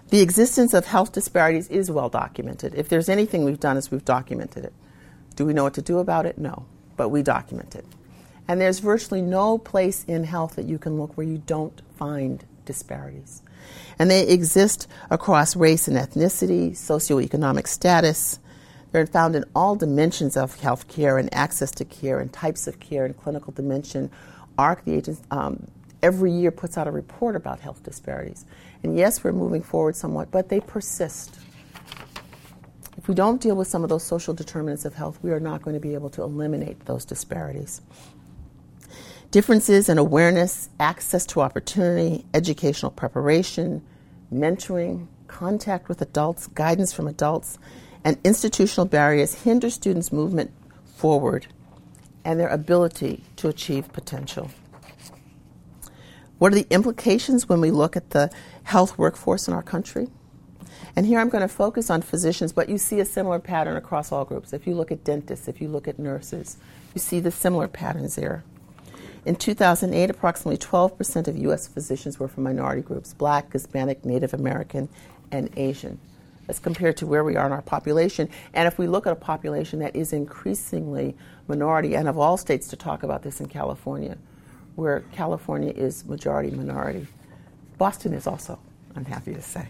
The 0.09 0.21
existence 0.21 0.73
of 0.73 0.85
health 0.85 1.11
disparities 1.11 1.67
is 1.67 1.91
well 1.91 2.09
documented. 2.09 2.73
If 2.75 2.87
there's 2.87 3.09
anything 3.09 3.43
we've 3.43 3.59
done, 3.59 3.75
is 3.75 3.91
we've 3.91 4.05
documented 4.05 4.63
it. 4.63 4.73
Do 5.35 5.45
we 5.45 5.53
know 5.53 5.63
what 5.63 5.73
to 5.73 5.81
do 5.81 5.99
about 5.99 6.25
it? 6.25 6.37
No, 6.37 6.65
but 6.95 7.09
we 7.09 7.21
document 7.21 7.75
it. 7.75 7.85
And 8.47 8.61
there's 8.61 8.79
virtually 8.79 9.21
no 9.21 9.57
place 9.57 10.05
in 10.05 10.23
health 10.23 10.55
that 10.55 10.65
you 10.65 10.79
can 10.79 10.97
look 10.97 11.17
where 11.17 11.27
you 11.27 11.39
don't 11.45 11.81
find 11.97 12.45
disparities. 12.65 13.41
And 13.99 14.11
they 14.11 14.27
exist 14.27 14.87
across 15.09 15.55
race 15.55 15.87
and 15.87 15.97
ethnicity, 15.97 16.71
socioeconomic 16.71 17.67
status. 17.67 18.39
They're 18.91 19.07
found 19.07 19.35
in 19.35 19.43
all 19.55 19.75
dimensions 19.75 20.37
of 20.37 20.59
health 20.59 20.87
care 20.87 21.17
and 21.17 21.33
access 21.33 21.71
to 21.71 21.85
care 21.85 22.19
and 22.19 22.31
types 22.31 22.67
of 22.67 22.79
care 22.79 23.05
and 23.05 23.17
clinical 23.17 23.51
dimension. 23.53 24.09
AHRQ, 24.57 24.83
the 24.85 24.93
agency, 24.93 25.23
um, 25.31 25.67
every 26.01 26.31
year 26.31 26.51
puts 26.51 26.77
out 26.77 26.87
a 26.87 26.91
report 26.91 27.35
about 27.35 27.59
health 27.59 27.83
disparities. 27.83 28.45
And 28.83 28.97
yes, 28.97 29.23
we're 29.23 29.33
moving 29.33 29.61
forward 29.61 29.95
somewhat, 29.95 30.31
but 30.31 30.49
they 30.49 30.59
persist. 30.59 31.39
If 32.97 33.07
we 33.07 33.15
don't 33.15 33.41
deal 33.41 33.55
with 33.55 33.67
some 33.67 33.83
of 33.83 33.89
those 33.89 34.03
social 34.03 34.33
determinants 34.33 34.85
of 34.85 34.95
health, 34.95 35.19
we 35.21 35.31
are 35.31 35.39
not 35.39 35.61
going 35.61 35.75
to 35.75 35.79
be 35.79 35.93
able 35.93 36.09
to 36.11 36.23
eliminate 36.23 36.85
those 36.85 37.05
disparities. 37.05 37.81
Differences 39.29 39.89
in 39.89 39.97
awareness, 39.97 40.69
access 40.79 41.25
to 41.27 41.41
opportunity, 41.41 42.25
educational 42.33 42.91
preparation, 42.91 43.85
mentoring, 44.33 45.07
contact 45.27 45.89
with 45.89 46.01
adults, 46.01 46.47
guidance 46.47 46.93
from 46.93 47.09
adults, 47.09 47.59
and 48.05 48.17
institutional 48.23 48.85
barriers 48.85 49.43
hinder 49.43 49.69
students' 49.69 50.13
movement 50.13 50.51
forward 50.95 51.47
and 52.23 52.39
their 52.39 52.47
ability 52.47 53.21
to 53.35 53.49
achieve 53.49 53.91
potential. 53.91 54.49
What 56.37 56.53
are 56.53 56.55
the 56.55 56.67
implications 56.69 57.49
when 57.49 57.59
we 57.59 57.71
look 57.71 57.97
at 57.97 58.11
the 58.11 58.31
health 58.63 58.97
workforce 58.97 59.47
in 59.47 59.53
our 59.53 59.63
country? 59.63 60.07
And 60.95 61.05
here 61.05 61.19
I'm 61.19 61.29
going 61.29 61.41
to 61.41 61.47
focus 61.47 61.89
on 61.89 62.01
physicians, 62.01 62.53
but 62.53 62.69
you 62.69 62.77
see 62.77 63.01
a 63.01 63.05
similar 63.05 63.39
pattern 63.39 63.75
across 63.75 64.11
all 64.11 64.23
groups. 64.23 64.53
If 64.53 64.65
you 64.65 64.75
look 64.75 64.91
at 64.91 65.03
dentists, 65.03 65.47
if 65.47 65.59
you 65.59 65.67
look 65.67 65.87
at 65.87 65.99
nurses, 65.99 66.57
you 66.95 67.01
see 67.01 67.19
the 67.19 67.31
similar 67.31 67.67
patterns 67.67 68.15
there. 68.15 68.43
In 69.27 69.35
2008, 69.35 70.09
approximately 70.09 70.57
12% 70.57 71.27
of 71.27 71.37
U.S. 71.37 71.67
physicians 71.67 72.17
were 72.17 72.29
from 72.29 72.43
minority 72.43 72.81
groups 72.81 73.13
Black, 73.13 73.51
Hispanic, 73.51 74.05
Native 74.05 74.33
American, 74.33 74.87
and 75.33 75.49
Asian. 75.57 75.99
As 76.47 76.59
compared 76.59 76.95
to 76.95 77.05
where 77.05 77.25
we 77.25 77.35
are 77.35 77.45
in 77.45 77.51
our 77.51 77.61
population. 77.61 78.29
And 78.53 78.69
if 78.69 78.77
we 78.79 78.87
look 78.87 79.05
at 79.05 79.11
a 79.11 79.17
population 79.17 79.79
that 79.79 79.97
is 79.97 80.13
increasingly 80.13 81.13
minority, 81.49 81.93
and 81.93 82.07
of 82.07 82.17
all 82.17 82.37
states 82.37 82.69
to 82.69 82.77
talk 82.77 83.03
about 83.03 83.21
this 83.21 83.41
in 83.41 83.49
California, 83.49 84.17
where 84.75 85.01
California 85.11 85.73
is 85.75 86.05
majority 86.05 86.49
minority, 86.51 87.05
Boston 87.77 88.13
is 88.13 88.27
also, 88.27 88.57
I'm 88.95 89.03
happy 89.03 89.33
to 89.33 89.41
say. 89.41 89.67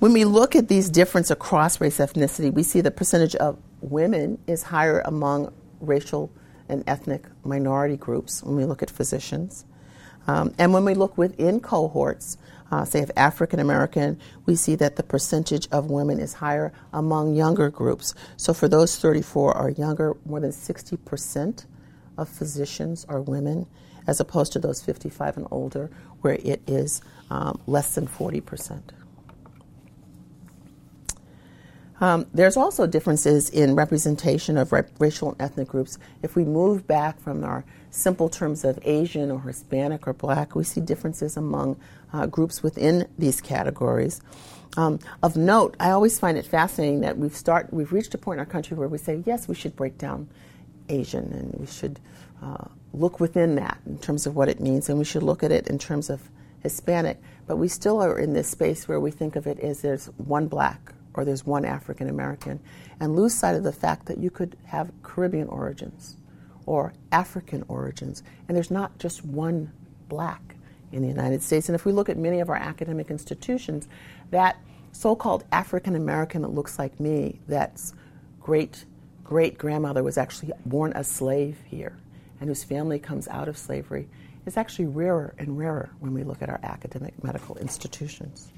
When 0.00 0.12
we 0.12 0.26
look 0.26 0.54
at 0.54 0.68
these 0.68 0.90
differences 0.90 1.30
across 1.30 1.80
race 1.80 1.96
ethnicity, 1.96 2.52
we 2.52 2.62
see 2.62 2.82
the 2.82 2.90
percentage 2.90 3.34
of 3.36 3.56
women 3.80 4.38
is 4.46 4.64
higher 4.64 5.00
among 5.06 5.50
racial 5.80 6.30
and 6.68 6.84
ethnic 6.86 7.24
minority 7.44 7.96
groups 7.96 8.42
when 8.42 8.56
we 8.56 8.64
look 8.64 8.82
at 8.82 8.90
physicians. 8.90 9.64
Um, 10.26 10.54
and 10.58 10.74
when 10.74 10.84
we 10.84 10.94
look 10.94 11.16
within 11.16 11.60
cohorts, 11.60 12.36
uh, 12.70 12.84
say 12.84 13.02
of 13.02 13.10
African 13.16 13.60
American, 13.60 14.20
we 14.44 14.54
see 14.54 14.74
that 14.74 14.96
the 14.96 15.02
percentage 15.02 15.66
of 15.72 15.90
women 15.90 16.20
is 16.20 16.34
higher 16.34 16.72
among 16.92 17.34
younger 17.34 17.70
groups. 17.70 18.14
So 18.36 18.52
for 18.52 18.68
those 18.68 18.96
34 18.98 19.56
are 19.56 19.70
younger, 19.70 20.16
more 20.26 20.40
than 20.40 20.50
60% 20.50 21.64
of 22.18 22.28
physicians 22.28 23.06
are 23.08 23.22
women, 23.22 23.66
as 24.06 24.20
opposed 24.20 24.52
to 24.52 24.58
those 24.58 24.82
55 24.82 25.38
and 25.38 25.46
older, 25.50 25.90
where 26.20 26.34
it 26.34 26.60
is 26.66 27.00
um, 27.30 27.60
less 27.66 27.94
than 27.94 28.06
40%. 28.06 28.82
Um, 32.00 32.26
there's 32.32 32.56
also 32.56 32.86
differences 32.86 33.50
in 33.50 33.74
representation 33.74 34.56
of 34.56 34.72
racial 34.98 35.30
and 35.30 35.40
ethnic 35.40 35.68
groups. 35.68 35.98
If 36.22 36.36
we 36.36 36.44
move 36.44 36.86
back 36.86 37.20
from 37.20 37.42
our 37.42 37.64
simple 37.90 38.28
terms 38.28 38.64
of 38.64 38.78
Asian 38.82 39.30
or 39.30 39.40
Hispanic 39.40 40.06
or 40.06 40.12
Black, 40.12 40.54
we 40.54 40.64
see 40.64 40.80
differences 40.80 41.36
among 41.36 41.76
uh, 42.12 42.26
groups 42.26 42.62
within 42.62 43.08
these 43.18 43.40
categories. 43.40 44.20
Um, 44.76 45.00
of 45.22 45.36
note, 45.36 45.76
I 45.80 45.90
always 45.90 46.18
find 46.18 46.38
it 46.38 46.46
fascinating 46.46 47.00
that 47.00 47.18
we've 47.18 47.34
start 47.34 47.72
we've 47.72 47.92
reached 47.92 48.14
a 48.14 48.18
point 48.18 48.36
in 48.36 48.40
our 48.40 48.46
country 48.46 48.76
where 48.76 48.88
we 48.88 48.98
say 48.98 49.22
yes, 49.26 49.48
we 49.48 49.54
should 49.54 49.74
break 49.74 49.98
down 49.98 50.28
Asian 50.88 51.32
and 51.32 51.54
we 51.58 51.66
should 51.66 51.98
uh, 52.42 52.64
look 52.92 53.18
within 53.18 53.56
that 53.56 53.78
in 53.86 53.98
terms 53.98 54.26
of 54.26 54.36
what 54.36 54.48
it 54.48 54.60
means, 54.60 54.88
and 54.88 54.98
we 54.98 55.04
should 55.04 55.22
look 55.22 55.42
at 55.42 55.50
it 55.50 55.66
in 55.66 55.78
terms 55.78 56.10
of 56.10 56.20
Hispanic. 56.62 57.20
But 57.46 57.56
we 57.56 57.66
still 57.66 58.00
are 58.02 58.18
in 58.18 58.34
this 58.34 58.48
space 58.48 58.86
where 58.86 59.00
we 59.00 59.10
think 59.10 59.34
of 59.34 59.46
it 59.46 59.58
as 59.58 59.80
there's 59.80 60.06
one 60.18 60.46
Black 60.46 60.92
or 61.18 61.24
there's 61.24 61.44
one 61.44 61.64
African 61.64 62.08
American, 62.08 62.60
and 63.00 63.16
lose 63.16 63.34
sight 63.34 63.56
of 63.56 63.64
the 63.64 63.72
fact 63.72 64.06
that 64.06 64.18
you 64.18 64.30
could 64.30 64.56
have 64.66 64.92
Caribbean 65.02 65.48
origins 65.48 66.16
or 66.64 66.92
African 67.10 67.64
origins, 67.66 68.22
and 68.46 68.56
there's 68.56 68.70
not 68.70 68.96
just 69.00 69.24
one 69.24 69.72
black 70.08 70.54
in 70.92 71.02
the 71.02 71.08
United 71.08 71.42
States. 71.42 71.68
And 71.68 71.74
if 71.74 71.84
we 71.84 71.90
look 71.90 72.08
at 72.08 72.16
many 72.16 72.38
of 72.38 72.48
our 72.48 72.56
academic 72.56 73.10
institutions, 73.10 73.88
that 74.30 74.58
so 74.92 75.16
called 75.16 75.44
African 75.50 75.96
American 75.96 76.42
that 76.42 76.54
looks 76.54 76.78
like 76.78 77.00
me, 77.00 77.40
that's 77.48 77.94
great 78.40 78.84
great 79.24 79.58
grandmother 79.58 80.02
was 80.02 80.16
actually 80.16 80.52
born 80.64 80.90
a 80.94 81.04
slave 81.04 81.58
here 81.66 81.94
and 82.40 82.48
whose 82.48 82.64
family 82.64 82.98
comes 82.98 83.28
out 83.28 83.46
of 83.46 83.58
slavery 83.58 84.08
is 84.46 84.56
actually 84.56 84.86
rarer 84.86 85.34
and 85.36 85.58
rarer 85.58 85.90
when 86.00 86.14
we 86.14 86.22
look 86.22 86.40
at 86.40 86.48
our 86.48 86.60
academic 86.62 87.12
medical 87.22 87.58
institutions. 87.58 88.50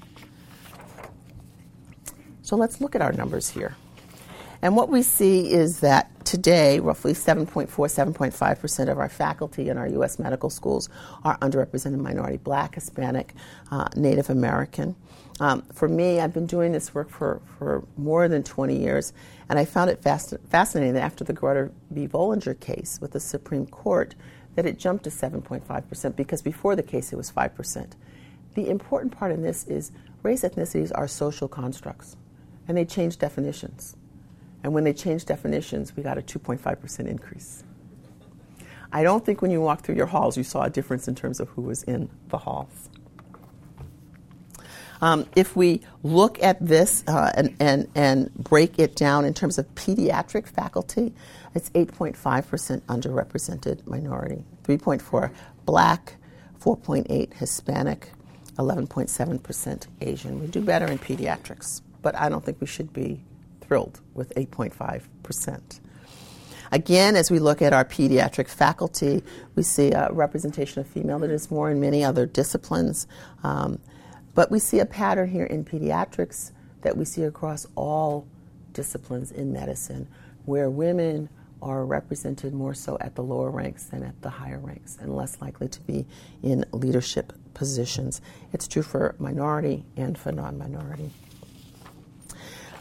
So 2.51 2.57
let's 2.57 2.81
look 2.81 2.95
at 2.95 3.01
our 3.01 3.13
numbers 3.13 3.49
here. 3.49 3.77
And 4.61 4.75
what 4.75 4.89
we 4.89 5.03
see 5.03 5.53
is 5.53 5.79
that 5.79 6.25
today, 6.25 6.81
roughly 6.81 7.13
7.4, 7.13 7.69
7.5% 7.69 8.91
of 8.91 8.99
our 8.99 9.07
faculty 9.07 9.69
in 9.69 9.77
our 9.77 9.87
U.S. 9.87 10.19
medical 10.19 10.49
schools 10.49 10.89
are 11.23 11.37
underrepresented 11.37 11.99
minority, 11.99 12.35
black, 12.35 12.75
Hispanic, 12.75 13.35
uh, 13.71 13.87
Native 13.95 14.29
American. 14.29 14.97
Um, 15.39 15.61
for 15.71 15.87
me, 15.87 16.19
I've 16.19 16.33
been 16.33 16.45
doing 16.45 16.73
this 16.73 16.93
work 16.93 17.09
for, 17.09 17.41
for 17.57 17.85
more 17.95 18.27
than 18.27 18.43
20 18.43 18.77
years, 18.77 19.13
and 19.47 19.57
I 19.57 19.63
found 19.63 19.89
it 19.89 20.03
fascinating 20.03 20.95
that 20.95 21.03
after 21.03 21.23
the 21.23 21.33
Grutter 21.33 21.71
v. 21.91 22.05
Bollinger 22.05 22.59
case 22.59 22.99
with 23.01 23.11
the 23.11 23.21
Supreme 23.21 23.65
Court, 23.65 24.13
that 24.55 24.65
it 24.65 24.77
jumped 24.77 25.05
to 25.05 25.09
7.5%, 25.09 26.15
because 26.17 26.41
before 26.41 26.75
the 26.75 26.83
case 26.83 27.13
it 27.13 27.15
was 27.15 27.31
5%. 27.31 27.93
The 28.55 28.67
important 28.67 29.17
part 29.17 29.31
in 29.31 29.41
this 29.41 29.65
is 29.67 29.93
race 30.21 30.41
ethnicities 30.41 30.91
are 30.93 31.07
social 31.07 31.47
constructs 31.47 32.17
and 32.67 32.77
they 32.77 32.85
changed 32.85 33.19
definitions. 33.19 33.95
And 34.63 34.73
when 34.73 34.83
they 34.83 34.93
changed 34.93 35.27
definitions, 35.27 35.95
we 35.95 36.03
got 36.03 36.17
a 36.17 36.21
2.5% 36.21 37.07
increase. 37.07 37.63
I 38.93 39.03
don't 39.03 39.25
think 39.25 39.41
when 39.41 39.51
you 39.51 39.61
walked 39.61 39.85
through 39.85 39.95
your 39.95 40.07
halls 40.07 40.37
you 40.37 40.43
saw 40.43 40.63
a 40.63 40.69
difference 40.69 41.07
in 41.07 41.15
terms 41.15 41.39
of 41.39 41.49
who 41.49 41.61
was 41.61 41.83
in 41.83 42.09
the 42.29 42.37
halls. 42.37 42.89
Um, 45.01 45.25
if 45.35 45.55
we 45.55 45.81
look 46.03 46.41
at 46.43 46.63
this 46.63 47.03
uh, 47.07 47.31
and, 47.35 47.55
and, 47.59 47.89
and 47.95 48.31
break 48.35 48.77
it 48.77 48.95
down 48.95 49.25
in 49.25 49.33
terms 49.33 49.57
of 49.57 49.73
pediatric 49.73 50.47
faculty, 50.47 51.13
it's 51.55 51.71
8.5% 51.71 52.81
underrepresented 52.81 53.87
minority, 53.87 54.43
3.4 54.63 55.31
black, 55.65 56.17
4.8 56.59 57.33
Hispanic, 57.33 58.11
11.7% 58.57 59.87
Asian. 60.01 60.39
We 60.39 60.47
do 60.47 60.61
better 60.61 60.85
in 60.85 60.99
pediatrics 60.99 61.81
but 62.01 62.15
I 62.15 62.29
don't 62.29 62.43
think 62.43 62.59
we 62.59 62.67
should 62.67 62.93
be 62.93 63.23
thrilled 63.61 64.01
with 64.13 64.33
8.5%. 64.35 65.79
Again, 66.73 67.15
as 67.17 67.29
we 67.29 67.39
look 67.39 67.61
at 67.61 67.73
our 67.73 67.83
pediatric 67.83 68.47
faculty, 68.47 69.23
we 69.55 69.63
see 69.63 69.91
a 69.91 70.09
representation 70.11 70.79
of 70.79 70.87
female 70.87 71.19
that 71.19 71.29
is 71.29 71.51
more 71.51 71.69
in 71.69 71.81
many 71.81 72.03
other 72.03 72.25
disciplines. 72.25 73.07
Um, 73.43 73.79
but 74.33 74.49
we 74.49 74.59
see 74.59 74.79
a 74.79 74.85
pattern 74.85 75.29
here 75.29 75.45
in 75.45 75.65
pediatrics 75.65 76.51
that 76.81 76.95
we 76.95 77.03
see 77.03 77.23
across 77.23 77.67
all 77.75 78.25
disciplines 78.71 79.31
in 79.31 79.51
medicine, 79.51 80.07
where 80.45 80.69
women 80.69 81.29
are 81.61 81.85
represented 81.85 82.53
more 82.53 82.73
so 82.73 82.97
at 83.01 83.15
the 83.15 83.21
lower 83.21 83.51
ranks 83.51 83.85
than 83.85 84.03
at 84.03 84.19
the 84.21 84.29
higher 84.29 84.59
ranks 84.59 84.97
and 84.99 85.15
less 85.15 85.39
likely 85.41 85.67
to 85.67 85.81
be 85.81 86.05
in 86.41 86.65
leadership 86.71 87.33
positions. 87.53 88.21
It's 88.53 88.67
true 88.67 88.81
for 88.81 89.15
minority 89.19 89.85
and 89.95 90.17
for 90.17 90.31
non 90.31 90.57
minority. 90.57 91.11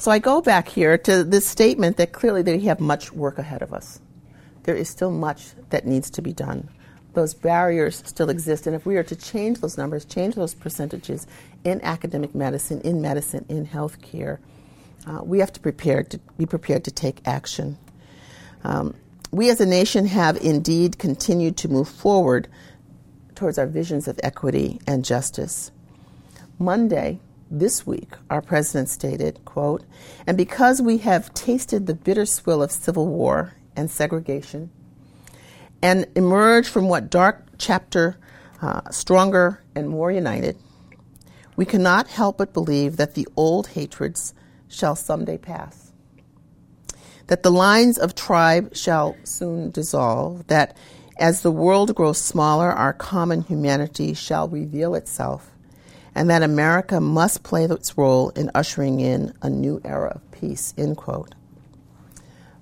So 0.00 0.10
I 0.10 0.18
go 0.18 0.40
back 0.40 0.66
here 0.66 0.96
to 0.96 1.24
this 1.24 1.46
statement 1.46 1.98
that 1.98 2.12
clearly 2.12 2.40
they 2.40 2.58
have 2.60 2.80
much 2.80 3.12
work 3.12 3.36
ahead 3.36 3.60
of 3.60 3.74
us. 3.74 4.00
There 4.62 4.74
is 4.74 4.88
still 4.88 5.10
much 5.10 5.50
that 5.68 5.86
needs 5.86 6.08
to 6.12 6.22
be 6.22 6.32
done. 6.32 6.70
Those 7.12 7.34
barriers 7.34 8.02
still 8.06 8.30
exist, 8.30 8.66
and 8.66 8.74
if 8.74 8.86
we 8.86 8.96
are 8.96 9.02
to 9.02 9.14
change 9.14 9.60
those 9.60 9.76
numbers, 9.76 10.06
change 10.06 10.36
those 10.36 10.54
percentages 10.54 11.26
in 11.64 11.82
academic 11.82 12.34
medicine, 12.34 12.80
in 12.80 13.02
medicine, 13.02 13.44
in 13.50 13.66
healthcare, 13.66 14.38
uh, 15.06 15.20
we 15.22 15.38
have 15.38 15.52
to 15.52 15.60
prepare 15.60 16.02
to 16.04 16.18
be 16.38 16.46
prepared 16.46 16.82
to 16.84 16.90
take 16.90 17.20
action. 17.26 17.76
Um, 18.64 18.94
we 19.32 19.50
as 19.50 19.60
a 19.60 19.66
nation 19.66 20.06
have 20.06 20.38
indeed 20.38 20.98
continued 20.98 21.58
to 21.58 21.68
move 21.68 21.90
forward 21.90 22.48
towards 23.34 23.58
our 23.58 23.66
visions 23.66 24.08
of 24.08 24.18
equity 24.22 24.80
and 24.86 25.04
justice. 25.04 25.70
Monday, 26.58 27.20
this 27.50 27.86
week, 27.86 28.12
our 28.30 28.40
president 28.40 28.88
stated, 28.88 29.44
quote, 29.44 29.84
and 30.26 30.36
because 30.36 30.80
we 30.80 30.98
have 30.98 31.34
tasted 31.34 31.86
the 31.86 31.94
bitter 31.94 32.24
swill 32.24 32.62
of 32.62 32.70
civil 32.70 33.08
war 33.08 33.54
and 33.74 33.90
segregation 33.90 34.70
and 35.82 36.06
emerged 36.14 36.68
from 36.68 36.88
what 36.88 37.10
dark 37.10 37.44
chapter 37.58 38.16
uh, 38.62 38.88
stronger 38.90 39.62
and 39.74 39.88
more 39.88 40.12
united, 40.12 40.56
we 41.56 41.64
cannot 41.64 42.06
help 42.06 42.38
but 42.38 42.52
believe 42.52 42.96
that 42.96 43.14
the 43.14 43.26
old 43.36 43.68
hatreds 43.68 44.32
shall 44.68 44.94
someday 44.94 45.36
pass, 45.36 45.92
that 47.26 47.42
the 47.42 47.50
lines 47.50 47.98
of 47.98 48.14
tribe 48.14 48.74
shall 48.76 49.16
soon 49.24 49.70
dissolve, 49.70 50.46
that 50.46 50.76
as 51.18 51.42
the 51.42 51.50
world 51.50 51.94
grows 51.94 52.18
smaller, 52.18 52.70
our 52.70 52.92
common 52.92 53.42
humanity 53.42 54.14
shall 54.14 54.48
reveal 54.48 54.94
itself 54.94 55.50
and 56.20 56.28
that 56.28 56.42
America 56.42 57.00
must 57.00 57.42
play 57.42 57.64
its 57.64 57.96
role 57.96 58.28
in 58.36 58.50
ushering 58.54 59.00
in 59.00 59.32
a 59.40 59.48
new 59.48 59.80
era 59.86 60.12
of 60.16 60.30
peace, 60.32 60.74
end 60.76 60.94
quote. 60.98 61.34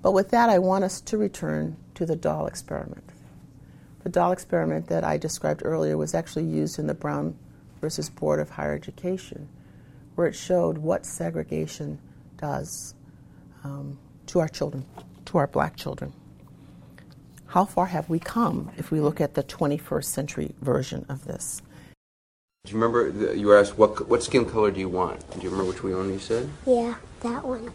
But 0.01 0.13
with 0.13 0.31
that, 0.31 0.49
I 0.49 0.61
want 0.61 0.85
us 0.85 1.01
to 1.01 1.19
return 1.19 1.77
to 1.97 2.07
the 2.07 2.15
doll 2.15 2.47
experiment. 2.47 3.03
The 4.05 4.11
doll 4.11 4.31
experiment 4.31 4.87
that 4.87 5.03
I 5.03 5.17
described 5.17 5.63
earlier 5.65 5.97
was 5.97 6.15
actually 6.15 6.45
used 6.45 6.79
in 6.79 6.87
the 6.87 6.95
Brown 6.95 7.37
versus 7.81 8.09
Board 8.09 8.39
of 8.39 8.49
Higher 8.49 8.75
Education, 8.75 9.49
where 10.15 10.29
it 10.29 10.37
showed 10.37 10.79
what 10.79 11.05
segregation 11.05 11.99
does 12.37 12.95
um, 13.65 13.99
to 14.27 14.39
our 14.39 14.49
children, 14.49 14.87
to 15.25 15.39
our 15.39 15.49
black 15.49 15.75
children. 15.75 16.13
How 17.47 17.65
far 17.65 17.87
have 17.87 18.09
we 18.09 18.21
come 18.21 18.71
if 18.77 18.93
we 18.93 19.01
look 19.01 19.21
at 19.21 19.35
the 19.35 19.43
21st 19.43 20.05
century 20.05 20.55
version 20.61 21.05
of 21.09 21.25
this? 21.25 21.61
Do 22.69 22.75
you 22.75 22.81
remember 22.83 23.11
the, 23.11 23.39
you 23.39 23.47
were 23.47 23.57
asked 23.57 23.79
what 23.79 24.09
what 24.11 24.23
skin 24.23 24.45
color 24.45 24.71
do 24.71 24.79
you 24.79 24.91
want? 24.91 25.19
Do 25.31 25.41
you 25.41 25.49
remember 25.49 25.73
which 25.73 25.83
one 25.83 26.13
you 26.13 26.19
said? 26.19 26.51
Yeah, 26.67 26.97
that 27.21 27.43
one. 27.43 27.73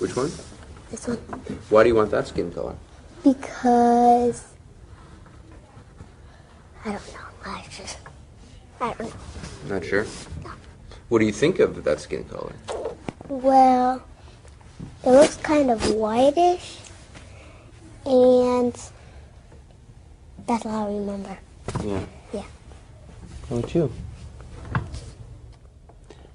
Which 0.00 0.14
one? 0.14 0.30
This 0.90 1.08
one. 1.08 1.16
Why 1.70 1.82
do 1.82 1.88
you 1.88 1.94
want 1.94 2.10
that 2.10 2.26
skin 2.26 2.52
color? 2.52 2.76
Because 3.22 4.44
I 6.84 6.92
don't 6.92 7.14
know. 7.14 7.20
I 7.46 7.64
just 7.70 7.96
I 8.82 8.92
don't 8.92 9.08
know. 9.08 9.74
Not 9.76 9.82
sure. 9.82 10.04
What 11.08 11.20
do 11.20 11.24
you 11.24 11.32
think 11.32 11.58
of 11.58 11.82
that 11.84 12.00
skin 12.00 12.24
color? 12.24 12.52
Well, 13.28 14.02
it 15.04 15.10
looks 15.10 15.36
kind 15.36 15.70
of 15.70 15.80
whitish, 15.94 16.80
and 18.04 18.74
that's 20.46 20.66
all 20.66 20.84
I 20.84 20.94
remember. 20.98 21.38
Yeah. 21.82 22.04
Yeah. 22.34 22.42
How 23.48 23.56
about 23.56 23.74
you? 23.74 23.90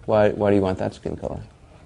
Why 0.10 0.30
why 0.32 0.50
do 0.50 0.56
you 0.56 0.64
want 0.64 0.80
that 0.80 0.96
skin 0.96 1.16
color? 1.16 1.40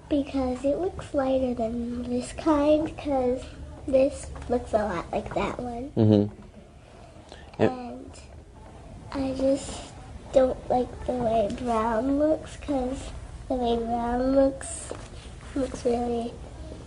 Because 0.08 0.64
it 0.64 0.78
looks 0.78 1.12
lighter 1.12 1.52
than 1.52 2.04
this 2.04 2.32
kind. 2.32 2.86
Because 2.86 3.42
this 3.86 4.28
looks 4.48 4.72
a 4.72 4.78
lot 4.78 5.12
like 5.12 5.34
that 5.34 5.60
one. 5.60 5.92
Mm-hmm. 5.94 7.62
And 7.62 8.10
I 9.12 9.34
just 9.34 9.78
don't 10.32 10.58
like 10.70 10.88
the 11.04 11.12
way 11.12 11.54
brown 11.60 12.18
looks 12.18 12.56
because 12.56 13.10
the 13.48 13.56
way 13.56 13.76
brown 13.76 14.34
looks 14.34 14.90
looks 15.54 15.84
really 15.84 16.32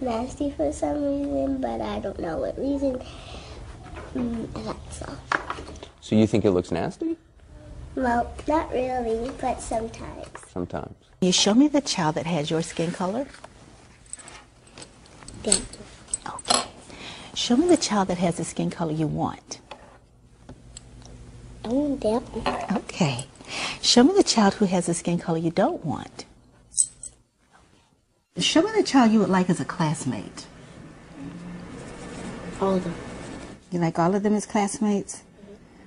nasty 0.01 0.49
for 0.49 0.73
some 0.73 1.03
reason, 1.03 1.61
but 1.61 1.81
I 1.81 1.99
don't 1.99 2.19
know 2.19 2.39
what 2.39 2.57
reason. 2.57 2.99
Mm, 4.15 4.65
that's 4.65 5.03
all. 5.03 5.17
So 6.01 6.15
you 6.15 6.25
think 6.25 6.45
it 6.45 6.51
looks 6.51 6.71
nasty? 6.71 7.15
Well, 7.97 8.31
not 8.47 8.71
really, 8.71 9.31
but 9.41 9.59
sometimes. 9.59 10.27
Sometimes. 10.53 10.93
Can 11.19 11.25
You 11.25 11.31
show 11.31 11.55
me 11.55 11.67
the 11.67 11.81
child 11.81 12.13
that 12.13 12.27
has 12.27 12.51
your 12.51 12.61
skin 12.61 12.91
color. 12.91 13.25
Thank 15.41 15.57
you. 15.57 16.31
Okay. 16.31 16.69
Show 17.33 17.57
me 17.57 17.67
the 17.67 17.75
child 17.75 18.09
that 18.09 18.19
has 18.19 18.37
the 18.37 18.43
skin 18.43 18.69
color 18.69 18.91
you 18.91 19.07
want. 19.07 19.59
I 21.65 21.69
want 21.69 22.01
that 22.01 22.21
one. 22.21 22.77
Okay. 22.77 23.25
Show 23.81 24.03
me 24.03 24.13
the 24.13 24.23
child 24.23 24.53
who 24.53 24.65
has 24.65 24.85
the 24.85 24.93
skin 24.93 25.17
color 25.17 25.39
you 25.39 25.49
don't 25.49 25.83
want. 25.83 26.25
Show 28.37 28.61
me 28.61 28.69
the 28.75 28.83
child 28.83 29.11
you 29.11 29.17
would 29.21 29.29
like 29.29 29.49
as 29.49 29.59
a 29.59 29.65
classmate. 29.65 30.45
All 32.61 32.75
of 32.75 32.83
them. 32.83 32.93
You 33.71 33.79
like 33.79 33.97
all 33.97 34.13
of 34.13 34.21
them 34.21 34.35
as 34.35 34.45
classmates? 34.45 35.23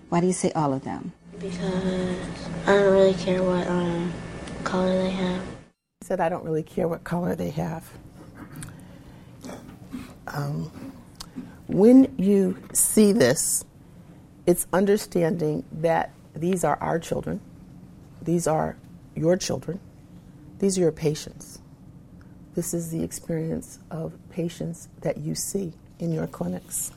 Why 0.09 0.21
do 0.21 0.27
you 0.27 0.33
say 0.33 0.51
all 0.57 0.73
of 0.73 0.83
them? 0.83 1.13
Because 1.41 2.19
I 2.67 2.75
don't 2.75 2.93
really 2.93 3.15
care 3.15 3.43
what 3.43 3.67
um, 3.67 4.13
color 4.63 4.93
they 5.03 5.11
have. 5.11 5.43
He 6.01 6.05
said, 6.07 6.21
I 6.21 6.29
don't 6.29 6.45
really 6.45 6.63
care 6.63 6.87
what 6.87 7.03
color 7.03 7.35
they 7.35 7.49
have. 7.49 7.91
Um, 10.27 10.71
when 11.67 12.15
you 12.19 12.59
see 12.75 13.13
this, 13.13 13.65
it's 14.47 14.67
understanding 14.75 15.65
that 15.73 16.13
these 16.35 16.63
are 16.63 16.77
our 16.83 16.99
children, 16.99 17.41
these 18.21 18.47
are 18.47 18.77
your 19.15 19.39
children, 19.39 19.81
these 20.59 20.77
are 20.77 20.83
your 20.83 20.93
patients. 20.93 21.61
This 22.55 22.75
is 22.75 22.91
the 22.91 23.03
experience 23.03 23.79
of 23.91 24.13
patients 24.29 24.89
that 25.01 25.17
you 25.17 25.35
see 25.35 25.73
in 26.01 26.13
your 26.13 26.27
clinics. 26.27 26.93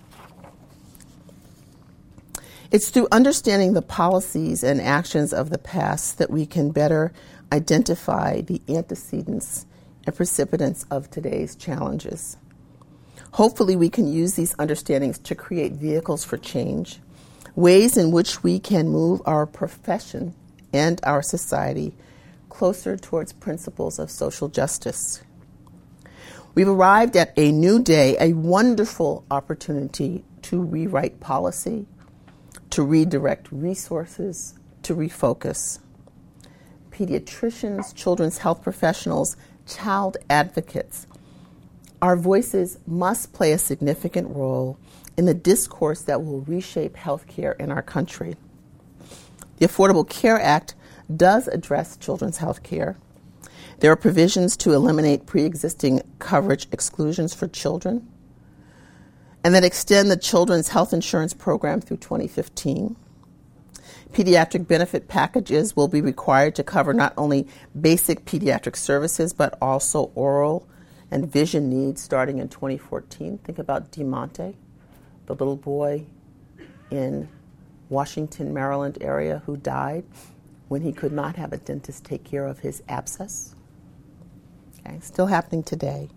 It's 2.74 2.90
through 2.90 3.08
understanding 3.12 3.74
the 3.74 3.84
policies 3.84 4.64
and 4.64 4.82
actions 4.82 5.32
of 5.32 5.52
the 5.52 5.60
past 5.60 6.18
that 6.18 6.32
we 6.32 6.48
can 6.48 6.72
better 6.72 7.14
identify 7.52 8.42
the 8.42 8.64
antecedents 8.68 9.68
and 10.08 10.16
precipitants 10.16 10.84
of 10.90 11.08
today's 11.12 11.56
challenges. 11.56 12.36
Hopefully, 13.34 13.76
we 13.76 13.92
can 13.92 14.12
use 14.12 14.34
these 14.34 14.56
understandings 14.58 15.20
to 15.20 15.36
create 15.36 15.74
vehicles 15.74 16.26
for 16.26 16.38
change, 16.38 17.00
ways 17.56 17.96
in 17.96 18.10
which 18.10 18.42
we 18.42 18.58
can 18.58 18.90
move 18.90 19.22
our 19.28 19.46
profession 19.46 20.34
and 20.74 21.00
our 21.04 21.22
society 21.22 21.94
closer 22.50 22.98
towards 22.98 23.34
principles 23.34 24.00
of 24.00 24.10
social 24.10 24.50
justice. 24.50 25.22
We've 26.56 26.68
arrived 26.68 27.16
at 27.18 27.38
a 27.38 27.52
new 27.52 27.84
day, 27.84 28.18
a 28.20 28.34
wonderful 28.34 29.26
opportunity 29.30 30.24
to 30.42 30.60
rewrite 30.60 31.20
policy, 31.20 31.86
to 32.74 32.82
redirect 32.82 33.48
resources, 33.52 34.56
to 34.82 34.96
refocus. 34.96 35.78
Pediatricians, 36.90 37.94
children's 37.94 38.40
health 38.40 38.64
professionals, 38.64 39.38
child 39.68 40.18
advocates, 40.28 41.06
our 42.02 42.16
voices 42.16 42.80
must 42.88 43.32
play 43.32 43.52
a 43.52 43.60
significant 43.60 44.28
role 44.36 44.80
in 45.16 45.26
the 45.26 45.36
discourse 45.36 46.02
that 46.02 46.24
will 46.24 46.42
reshape 46.42 46.96
healthcare 46.96 47.56
in 47.60 47.72
our 47.72 47.84
country. 47.84 48.38
The 49.58 49.68
Affordable 49.68 50.10
Care 50.10 50.42
Act 50.42 50.74
does 51.16 51.48
address 51.48 51.96
children's 51.96 52.38
health 52.38 52.64
care. 52.64 52.98
There 53.82 53.92
are 53.92 53.96
provisions 53.96 54.58
to 54.58 54.74
eliminate 54.74 55.28
pre 55.28 55.44
existing 55.44 56.02
coverage 56.18 56.68
exclusions 56.72 57.36
for 57.36 57.48
children 57.48 58.10
and 59.44 59.54
that 59.54 59.64
extend 59.64 60.10
the 60.10 60.18
children's 60.18 60.70
health 60.70 60.94
insurance 60.94 61.34
program 61.34 61.82
through 61.82 61.98
2015. 61.98 62.96
Pediatric 64.12 64.68
benefit 64.68 65.08
packages 65.08 65.76
will 65.76 65.88
be 65.88 66.02
required 66.02 66.56
to 66.56 66.64
cover 66.64 66.94
not 66.94 67.14
only 67.18 67.48
basic 67.80 68.26
pediatric 68.26 68.76
services 68.76 69.34
but 69.34 69.58
also 69.62 70.12
oral 70.16 70.68
and 71.10 71.32
vision 71.32 71.70
needs 71.70 72.02
starting 72.02 72.38
in 72.40 72.48
2014. 72.48 73.40
Think 73.40 73.60
about 73.60 73.92
Deamonte, 73.92 74.56
the 75.26 75.34
little 75.34 75.56
boy 75.56 76.06
in 76.92 77.28
Washington, 77.90 78.54
Maryland 78.54 78.98
area 79.02 79.42
who 79.46 79.58
died 79.58 80.06
when 80.68 80.82
he 80.82 80.92
could 80.92 81.12
not 81.12 81.36
have 81.36 81.54
a 81.54 81.58
dentist 81.58 82.04
take 82.04 82.24
care 82.24 82.48
of 82.48 82.60
his 82.60 82.82
abscess. 82.88 83.56
Okay, 84.80 85.00
still 85.02 85.28
happening 85.28 85.64
today. 85.64 86.10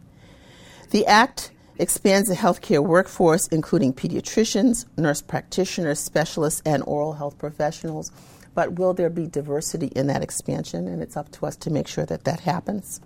The 0.91 1.07
Act 1.07 1.51
expands 1.79 2.29
the 2.29 2.35
healthcare 2.35 2.85
workforce, 2.85 3.47
including 3.49 3.93
pediatricians, 3.93 4.87
nurse 4.97 5.23
practitioners, 5.23 5.99
specialists, 5.99 6.63
and 6.65 6.83
oral 6.87 7.15
health 7.15 7.39
professionals. 7.39 8.11
But 8.55 8.79
will 8.79 8.95
there 8.95 9.11
be 9.11 9.27
diversity 9.27 9.89
in 9.89 10.07
that 10.07 10.23
expansion? 10.23 10.89
And 10.89 11.03
it's 11.03 11.17
up 11.17 11.31
to 11.33 11.47
us 11.47 11.57
to 11.57 11.71
make 11.71 11.87
sure 11.87 12.07
that 12.07 12.25
that 12.25 12.41
happens. 12.41 13.01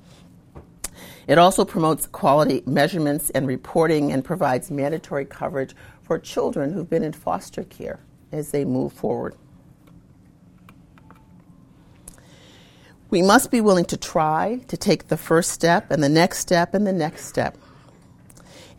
It 1.26 1.38
also 1.38 1.64
promotes 1.64 2.06
quality 2.06 2.62
measurements 2.66 3.30
and 3.30 3.46
reporting 3.46 4.12
and 4.12 4.24
provides 4.24 4.70
mandatory 4.70 5.24
coverage 5.24 5.74
for 6.02 6.18
children 6.18 6.72
who've 6.72 6.88
been 6.88 7.02
in 7.02 7.12
foster 7.12 7.64
care 7.64 8.00
as 8.32 8.50
they 8.50 8.64
move 8.64 8.92
forward. 8.92 9.34
We 13.10 13.22
must 13.22 13.50
be 13.50 13.60
willing 13.60 13.86
to 13.86 13.96
try 13.96 14.60
to 14.68 14.76
take 14.76 15.08
the 15.08 15.16
first 15.16 15.50
step 15.50 15.90
and 15.90 16.02
the 16.02 16.08
next 16.08 16.38
step 16.38 16.74
and 16.74 16.86
the 16.86 16.92
next 16.92 17.26
step. 17.26 17.56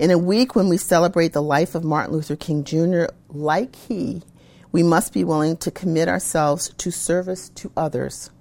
In 0.01 0.09
a 0.09 0.17
week 0.17 0.55
when 0.55 0.67
we 0.67 0.77
celebrate 0.77 1.31
the 1.31 1.43
life 1.43 1.75
of 1.75 1.83
Martin 1.83 2.15
Luther 2.15 2.35
King 2.35 2.63
Jr., 2.63 3.03
like 3.29 3.75
he, 3.75 4.23
we 4.71 4.81
must 4.81 5.13
be 5.13 5.23
willing 5.23 5.57
to 5.57 5.69
commit 5.69 6.07
ourselves 6.07 6.73
to 6.79 6.89
service 6.89 7.49
to 7.49 7.71
others. 7.77 8.31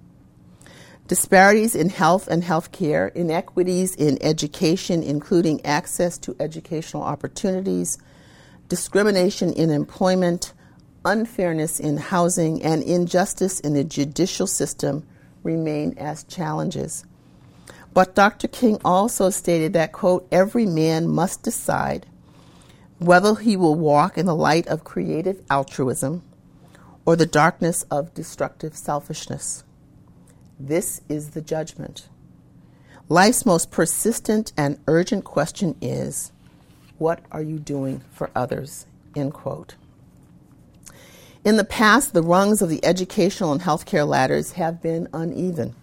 Disparities 1.06 1.74
in 1.74 1.90
health 1.90 2.28
and 2.28 2.42
health 2.42 2.72
care, 2.72 3.08
inequities 3.08 3.94
in 3.94 4.16
education, 4.22 5.02
including 5.02 5.62
access 5.66 6.16
to 6.20 6.34
educational 6.40 7.02
opportunities, 7.02 7.98
discrimination 8.70 9.52
in 9.52 9.68
employment, 9.68 10.54
unfairness 11.04 11.78
in 11.78 11.98
housing, 11.98 12.62
and 12.62 12.82
injustice 12.82 13.60
in 13.60 13.74
the 13.74 13.84
judicial 13.84 14.46
system 14.46 15.06
remain 15.42 15.92
as 15.98 16.24
challenges. 16.24 17.04
But 17.92 18.14
Dr. 18.14 18.48
King 18.48 18.78
also 18.84 19.30
stated 19.30 19.72
that, 19.72 19.92
quote, 19.92 20.26
every 20.30 20.66
man 20.66 21.08
must 21.08 21.42
decide 21.42 22.06
whether 22.98 23.34
he 23.34 23.56
will 23.56 23.74
walk 23.74 24.16
in 24.16 24.26
the 24.26 24.34
light 24.34 24.66
of 24.68 24.84
creative 24.84 25.42
altruism 25.50 26.22
or 27.04 27.16
the 27.16 27.26
darkness 27.26 27.82
of 27.90 28.14
destructive 28.14 28.76
selfishness. 28.76 29.64
This 30.58 31.00
is 31.08 31.30
the 31.30 31.40
judgment. 31.40 32.08
Life's 33.08 33.44
most 33.44 33.70
persistent 33.70 34.52
and 34.56 34.78
urgent 34.86 35.24
question 35.24 35.74
is 35.80 36.30
what 36.98 37.20
are 37.32 37.42
you 37.42 37.58
doing 37.58 38.02
for 38.12 38.30
others? 38.36 38.86
End 39.16 39.32
quote. 39.32 39.74
In 41.42 41.56
the 41.56 41.64
past, 41.64 42.12
the 42.12 42.22
rungs 42.22 42.60
of 42.60 42.68
the 42.68 42.84
educational 42.84 43.50
and 43.50 43.62
healthcare 43.62 44.06
ladders 44.06 44.52
have 44.52 44.82
been 44.82 45.08
uneven. 45.14 45.74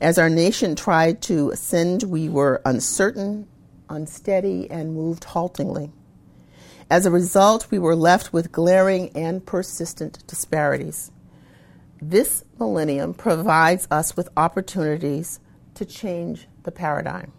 As 0.00 0.18
our 0.18 0.28
nation 0.28 0.76
tried 0.76 1.22
to 1.22 1.50
ascend, 1.50 2.02
we 2.02 2.28
were 2.28 2.60
uncertain, 2.66 3.48
unsteady, 3.88 4.70
and 4.70 4.94
moved 4.94 5.24
haltingly. 5.24 5.90
As 6.90 7.06
a 7.06 7.10
result, 7.10 7.70
we 7.70 7.78
were 7.78 7.96
left 7.96 8.32
with 8.32 8.52
glaring 8.52 9.10
and 9.16 9.44
persistent 9.44 10.24
disparities. 10.26 11.10
This 12.00 12.44
millennium 12.58 13.14
provides 13.14 13.88
us 13.90 14.16
with 14.16 14.28
opportunities 14.36 15.40
to 15.74 15.86
change 15.86 16.46
the 16.64 16.70
paradigm. 16.70 17.32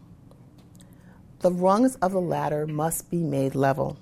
The 1.40 1.52
rungs 1.52 1.96
of 1.98 2.12
the 2.12 2.22
ladder 2.22 2.66
must 2.66 3.12
be 3.12 3.22
made 3.22 3.54
level. 3.54 4.00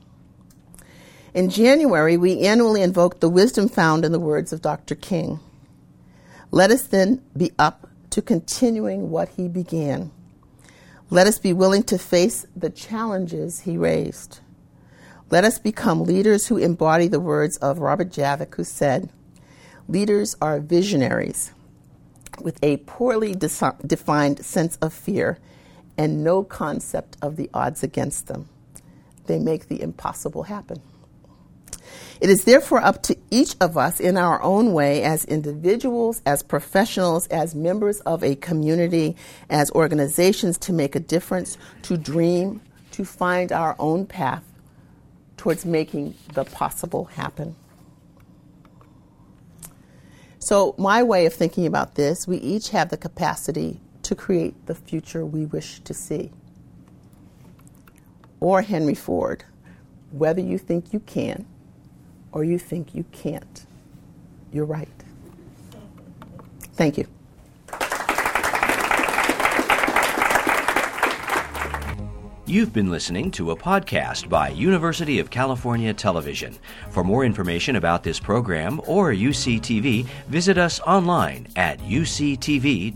In 1.34 1.50
January, 1.50 2.16
we 2.16 2.40
annually 2.40 2.82
invoke 2.82 3.20
the 3.20 3.30
wisdom 3.30 3.68
found 3.68 4.06
in 4.06 4.14
the 4.14 4.20
words 4.20 4.54
of 4.54 4.62
Dr. 4.62 4.96
King. 4.96 5.42
Let 6.52 6.72
us 6.72 6.84
then 6.84 7.22
be 7.36 7.52
up 7.60 7.90
to 8.16 8.22
continuing 8.22 9.10
what 9.10 9.28
he 9.36 9.46
began. 9.50 10.10
Let 11.10 11.28
us 11.28 11.38
be 11.38 11.52
willing 11.52 11.84
to 11.84 11.98
face 11.98 12.48
the 12.56 12.70
challenges 12.70 13.60
he 13.60 13.78
raised. 13.78 14.40
Let 15.30 15.44
us 15.44 15.60
become 15.60 16.06
leaders 16.06 16.48
who 16.48 16.56
embody 16.56 17.10
the 17.10 17.20
words 17.20 17.58
of 17.58 17.80
Robert 17.80 18.12
Jarvik, 18.12 18.56
who 18.56 18.64
said, 18.64 19.10
Leaders 19.90 20.34
are 20.42 20.62
visionaries 20.62 21.52
with 22.40 22.58
a 22.64 22.78
poorly 22.78 23.36
defined 23.36 24.46
sense 24.46 24.78
of 24.78 24.94
fear 24.94 25.38
and 25.98 26.24
no 26.24 26.42
concept 26.42 27.18
of 27.22 27.36
the 27.36 27.50
odds 27.54 27.84
against 27.84 28.28
them. 28.28 28.48
They 29.26 29.40
make 29.40 29.68
the 29.68 29.82
impossible 29.82 30.44
happen. 30.44 30.82
It 32.22 32.30
is 32.30 32.46
therefore 32.46 32.82
up 32.82 33.04
to 33.04 33.18
each 33.30 33.56
of 33.60 33.78
us 33.78 34.00
in 34.00 34.18
our 34.18 34.42
own 34.42 34.74
way, 34.74 35.04
as 35.04 35.26
individuals, 35.26 36.22
as 36.26 36.44
professionals, 36.44 37.28
as 37.28 37.54
members 37.54 38.00
of 38.02 38.24
a 38.24 38.36
community, 38.36 39.16
as 39.50 39.70
organizations, 39.72 40.58
to 40.60 40.74
make 40.74 40.96
a 40.96 41.00
difference, 41.00 41.58
to 41.84 41.98
dream, 41.98 42.62
to 42.92 43.04
find 43.04 43.52
our 43.52 43.76
own 43.80 44.06
path 44.06 44.44
towards 45.36 45.66
making 45.66 46.16
the 46.34 46.46
possible 46.46 47.06
happen. 47.06 47.56
So, 50.40 50.76
my 50.78 51.04
way 51.04 51.26
of 51.26 51.34
thinking 51.34 51.66
about 51.66 51.96
this, 51.96 52.28
we 52.28 52.38
each 52.38 52.70
have 52.70 52.90
the 52.90 52.98
capacity 52.98 53.82
to 54.04 54.16
create 54.16 54.68
the 54.68 54.76
future 54.76 55.26
we 55.26 55.46
wish 55.48 55.80
to 55.82 55.94
see. 55.94 56.32
Or 58.40 58.62
Henry 58.62 58.94
Ford, 58.94 59.44
whether 60.12 60.42
you 60.42 60.58
think 60.58 60.94
you 60.94 61.00
can 61.00 61.46
or 62.36 62.44
you 62.44 62.60
think 62.60 62.94
you 62.94 63.06
can't. 63.14 63.66
You're 64.52 64.66
right. 64.66 64.90
Thank 66.74 66.98
you. 66.98 67.08
You've 72.46 72.74
been 72.74 72.92
listening 72.92 73.32
to 73.32 73.52
a 73.52 73.56
podcast 73.56 74.30
by 74.30 74.50
University 74.50 75.20
of 75.20 75.32
California 75.32 75.94
Television. 75.94 76.56
For 76.92 77.04
more 77.04 77.26
information 77.26 77.78
about 77.78 78.04
this 78.04 78.20
program 78.20 78.80
or 78.86 79.12
UCTV, 79.12 80.06
visit 80.28 80.58
us 80.58 80.80
online 80.82 81.48
at 81.56 81.80
uctv.tv. 81.80 82.96